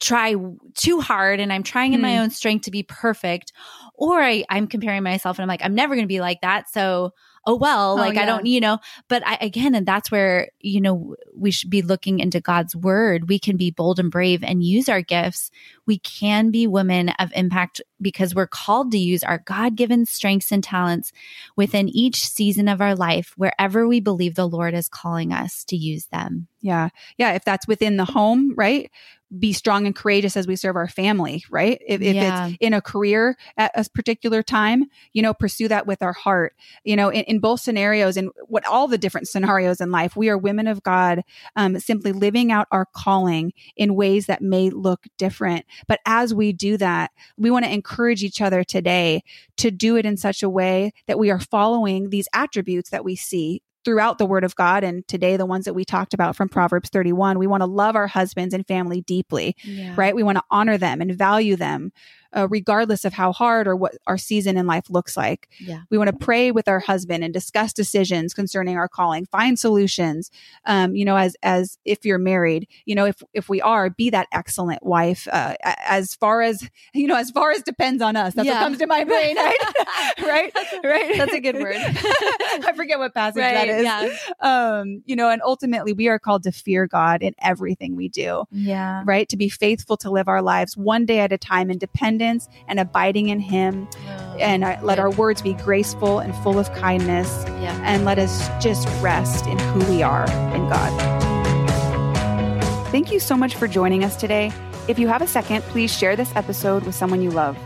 try 0.00 0.34
too 0.74 1.00
hard 1.00 1.40
and 1.40 1.52
I'm 1.52 1.62
trying 1.62 1.92
in 1.92 2.00
my 2.00 2.16
Hmm. 2.16 2.22
own 2.22 2.30
strength 2.30 2.64
to 2.64 2.70
be 2.70 2.82
perfect, 2.82 3.52
or 3.94 4.22
I, 4.22 4.44
I'm 4.48 4.66
comparing 4.66 5.02
myself 5.02 5.38
and 5.38 5.42
I'm 5.42 5.48
like, 5.48 5.64
I'm 5.64 5.74
never 5.74 5.94
going 5.94 6.04
to 6.04 6.08
be 6.08 6.20
like 6.20 6.40
that. 6.40 6.70
So, 6.70 7.12
oh 7.46 7.56
well, 7.56 7.92
Oh, 7.92 7.96
like 7.96 8.16
I 8.16 8.26
don't, 8.26 8.46
you 8.46 8.60
know, 8.60 8.78
but 9.08 9.26
I, 9.26 9.38
again, 9.40 9.74
and 9.74 9.86
that's 9.86 10.10
where, 10.10 10.48
you 10.60 10.80
know, 10.80 11.16
we 11.34 11.50
should 11.50 11.70
be 11.70 11.82
looking 11.82 12.20
into 12.20 12.40
God's 12.40 12.76
word. 12.76 13.28
We 13.28 13.38
can 13.38 13.56
be 13.56 13.70
bold 13.70 13.98
and 13.98 14.10
brave 14.10 14.44
and 14.44 14.62
use 14.62 14.88
our 14.88 15.02
gifts. 15.02 15.50
We 15.86 15.98
can 15.98 16.50
be 16.50 16.66
women 16.66 17.10
of 17.18 17.32
impact 17.34 17.80
because 18.00 18.34
we're 18.34 18.46
called 18.46 18.92
to 18.92 18.98
use 18.98 19.22
our 19.22 19.38
God 19.38 19.76
given 19.76 20.06
strengths 20.06 20.52
and 20.52 20.62
talents 20.62 21.12
within 21.56 21.88
each 21.88 22.26
season 22.26 22.68
of 22.68 22.80
our 22.80 22.94
life, 22.94 23.34
wherever 23.36 23.88
we 23.88 24.00
believe 24.00 24.34
the 24.34 24.48
Lord 24.48 24.74
is 24.74 24.88
calling 24.88 25.32
us 25.32 25.64
to 25.64 25.76
use 25.76 26.06
them. 26.06 26.46
Yeah. 26.60 26.90
Yeah. 27.16 27.32
If 27.32 27.44
that's 27.44 27.66
within 27.66 27.96
the 27.96 28.04
home, 28.04 28.54
right? 28.56 28.90
Be 29.38 29.52
strong 29.52 29.86
and 29.86 29.94
courageous 29.94 30.36
as 30.36 30.46
we 30.46 30.56
serve 30.56 30.74
our 30.76 30.88
family, 30.88 31.44
right? 31.50 31.80
If, 31.86 32.02
if 32.02 32.14
Yeah. 32.14 32.48
it's 32.48 32.56
in 32.60 32.74
a 32.74 32.80
career 32.80 33.36
at 33.56 33.70
a 33.74 33.88
particular 33.88 34.42
time, 34.42 34.86
you 35.12 35.22
know, 35.22 35.32
pursue 35.32 35.68
that 35.68 35.86
with 35.86 36.02
our 36.02 36.12
heart. 36.12 36.54
You 36.84 36.96
know, 36.96 37.10
in, 37.10 37.22
in 37.24 37.38
both 37.38 37.60
scenarios 37.60 38.16
and 38.16 38.30
what 38.48 38.66
all 38.66 38.88
the 38.88 38.98
different 38.98 39.28
scenarios 39.32 39.80
in 39.80 39.90
life, 39.92 40.16
we 40.16 40.28
are 40.30 40.38
women 40.38 40.66
of 40.66 40.82
God, 40.82 41.22
um, 41.54 41.78
simply 41.78 42.12
living 42.12 42.50
out 42.50 42.66
our 42.72 42.86
calling 42.94 43.52
in 43.76 43.94
ways 43.94 44.26
that 44.26 44.42
may 44.42 44.68
look 44.70 45.04
different. 45.16 45.64
But 45.86 46.00
as 46.06 46.34
we 46.34 46.52
do 46.52 46.76
that, 46.78 47.12
we 47.36 47.50
want 47.50 47.64
to 47.64 47.72
encourage 47.72 48.24
each 48.24 48.40
other 48.40 48.64
today 48.64 49.22
to 49.58 49.70
do 49.70 49.96
it 49.96 50.06
in 50.06 50.16
such 50.16 50.42
a 50.42 50.50
way 50.50 50.92
that 51.06 51.18
we 51.18 51.30
are 51.30 51.38
following 51.38 52.10
these 52.10 52.26
attributes 52.32 52.90
that 52.90 53.04
we 53.04 53.14
see 53.14 53.62
throughout 53.84 54.18
the 54.18 54.26
word 54.26 54.44
of 54.44 54.54
God. 54.56 54.84
And 54.84 55.06
today, 55.08 55.36
the 55.36 55.46
ones 55.46 55.64
that 55.64 55.74
we 55.74 55.84
talked 55.84 56.12
about 56.14 56.36
from 56.36 56.48
Proverbs 56.48 56.90
31, 56.90 57.38
we 57.38 57.46
want 57.46 57.62
to 57.62 57.66
love 57.66 57.96
our 57.96 58.06
husbands 58.06 58.52
and 58.54 58.66
family 58.66 59.00
deeply, 59.02 59.56
Yeah. 59.64 59.94
right? 59.96 60.14
We 60.14 60.22
want 60.22 60.38
to 60.38 60.44
honor 60.50 60.76
them 60.76 61.00
and 61.00 61.12
value 61.14 61.56
them, 61.56 61.92
uh, 62.36 62.46
regardless 62.48 63.04
of 63.04 63.12
how 63.12 63.32
hard 63.32 63.66
or 63.66 63.74
what 63.76 63.96
our 64.06 64.18
season 64.18 64.56
in 64.56 64.66
life 64.66 64.88
looks 64.90 65.16
like. 65.16 65.48
Yeah. 65.58 65.80
We 65.90 65.98
want 65.98 66.08
to 66.10 66.16
pray 66.16 66.50
with 66.50 66.68
our 66.68 66.80
husband 66.80 67.24
and 67.24 67.32
discuss 67.34 67.72
decisions 67.72 68.34
concerning 68.34 68.76
our 68.76 68.88
calling, 68.88 69.26
find 69.26 69.58
solutions. 69.58 70.30
Um, 70.64 70.94
you 70.94 71.04
know, 71.04 71.16
as 71.16 71.36
as 71.42 71.78
if 71.84 72.04
you're 72.04 72.18
married, 72.18 72.68
you 72.84 72.94
know, 72.94 73.06
if 73.06 73.22
if 73.34 73.48
we 73.48 73.60
are, 73.60 73.90
be 73.90 74.10
that 74.10 74.28
excellent 74.32 74.84
wife. 74.84 75.26
Uh, 75.30 75.54
as 75.64 76.14
far 76.14 76.42
as 76.42 76.68
you 76.94 77.06
know, 77.06 77.16
as 77.16 77.30
far 77.30 77.50
as 77.50 77.62
depends 77.62 78.02
on 78.02 78.16
us. 78.16 78.34
That's 78.34 78.46
Yeah. 78.46 78.54
what 78.60 78.64
comes 78.64 78.78
to 78.78 78.86
my 78.86 79.04
brain, 79.04 79.36
right? 79.36 79.56
right, 80.22 80.52
right. 80.84 81.16
That's 81.16 81.32
a 81.32 81.40
good 81.40 81.56
word. 81.56 81.76
I 81.76 82.72
forget 82.76 82.98
what 82.98 83.14
passage 83.14 83.36
that 83.36 83.54
Right, 83.54 83.68
is. 83.68 83.84
yeah. 83.84 84.08
Um, 84.40 85.02
you 85.06 85.16
know, 85.16 85.30
and 85.30 85.42
ultimately, 85.44 85.92
we 85.92 86.08
are 86.08 86.18
called 86.18 86.42
to 86.44 86.52
fear 86.52 86.86
God 86.86 87.22
in 87.22 87.34
everything 87.42 87.96
we 87.96 88.08
do 88.08 88.44
Yeah. 88.50 89.02
right? 89.06 89.28
To 89.28 89.36
be 89.36 89.48
faithful 89.48 89.96
to 89.98 90.10
live 90.10 90.28
our 90.28 90.42
lives 90.42 90.76
one 90.76 91.06
day 91.06 91.20
at 91.20 91.32
a 91.32 91.38
time 91.38 91.70
in 91.70 91.78
dependence 92.20 92.48
and 92.68 92.78
abiding 92.78 93.28
in 93.28 93.40
Him. 93.40 93.88
And 94.38 94.64
uh, 94.64 94.78
let 94.82 94.98
our 94.98 95.10
words 95.10 95.42
be 95.42 95.54
graceful 95.54 96.18
and 96.18 96.34
full 96.36 96.58
of 96.58 96.72
kindness. 96.74 97.44
Yeah. 97.46 97.78
And 97.84 98.04
let 98.04 98.18
us 98.18 98.48
just 98.62 98.88
rest 99.02 99.46
in 99.46 99.58
who 99.58 99.80
we 99.90 100.02
are 100.02 100.24
in 100.54 100.68
God. 100.68 100.90
Thank 102.90 103.12
you 103.12 103.20
so 103.20 103.36
much 103.36 103.54
for 103.54 103.68
joining 103.68 104.04
us 104.04 104.16
today. 104.16 104.52
If 104.88 104.98
you 104.98 105.08
have 105.08 105.22
a 105.22 105.26
second, 105.26 105.62
please 105.64 105.96
share 105.96 106.16
this 106.16 106.34
episode 106.34 106.84
with 106.84 106.94
someone 106.94 107.22
you 107.22 107.30
love. 107.30 107.56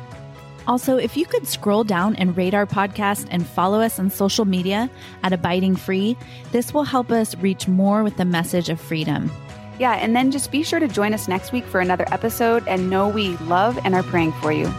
Also, 0.66 0.96
if 0.96 1.16
you 1.16 1.26
could 1.26 1.46
scroll 1.46 1.84
down 1.84 2.16
and 2.16 2.36
rate 2.36 2.54
our 2.54 2.66
podcast 2.66 3.26
and 3.30 3.46
follow 3.46 3.80
us 3.80 3.98
on 3.98 4.08
social 4.10 4.46
media 4.46 4.90
at 5.22 5.32
Abiding 5.32 5.76
Free, 5.76 6.16
this 6.52 6.72
will 6.72 6.84
help 6.84 7.10
us 7.10 7.36
reach 7.36 7.68
more 7.68 8.02
with 8.02 8.16
the 8.16 8.24
message 8.24 8.70
of 8.70 8.80
freedom. 8.80 9.30
Yeah, 9.78 9.94
and 9.94 10.14
then 10.14 10.30
just 10.30 10.50
be 10.50 10.62
sure 10.62 10.80
to 10.80 10.88
join 10.88 11.14
us 11.14 11.28
next 11.28 11.52
week 11.52 11.64
for 11.64 11.80
another 11.80 12.06
episode 12.12 12.66
and 12.68 12.88
know 12.88 13.08
we 13.08 13.37
love 13.38 13.78
and 13.84 13.94
are 13.94 14.02
praying 14.04 14.32
for 14.34 14.52
you. 14.52 14.72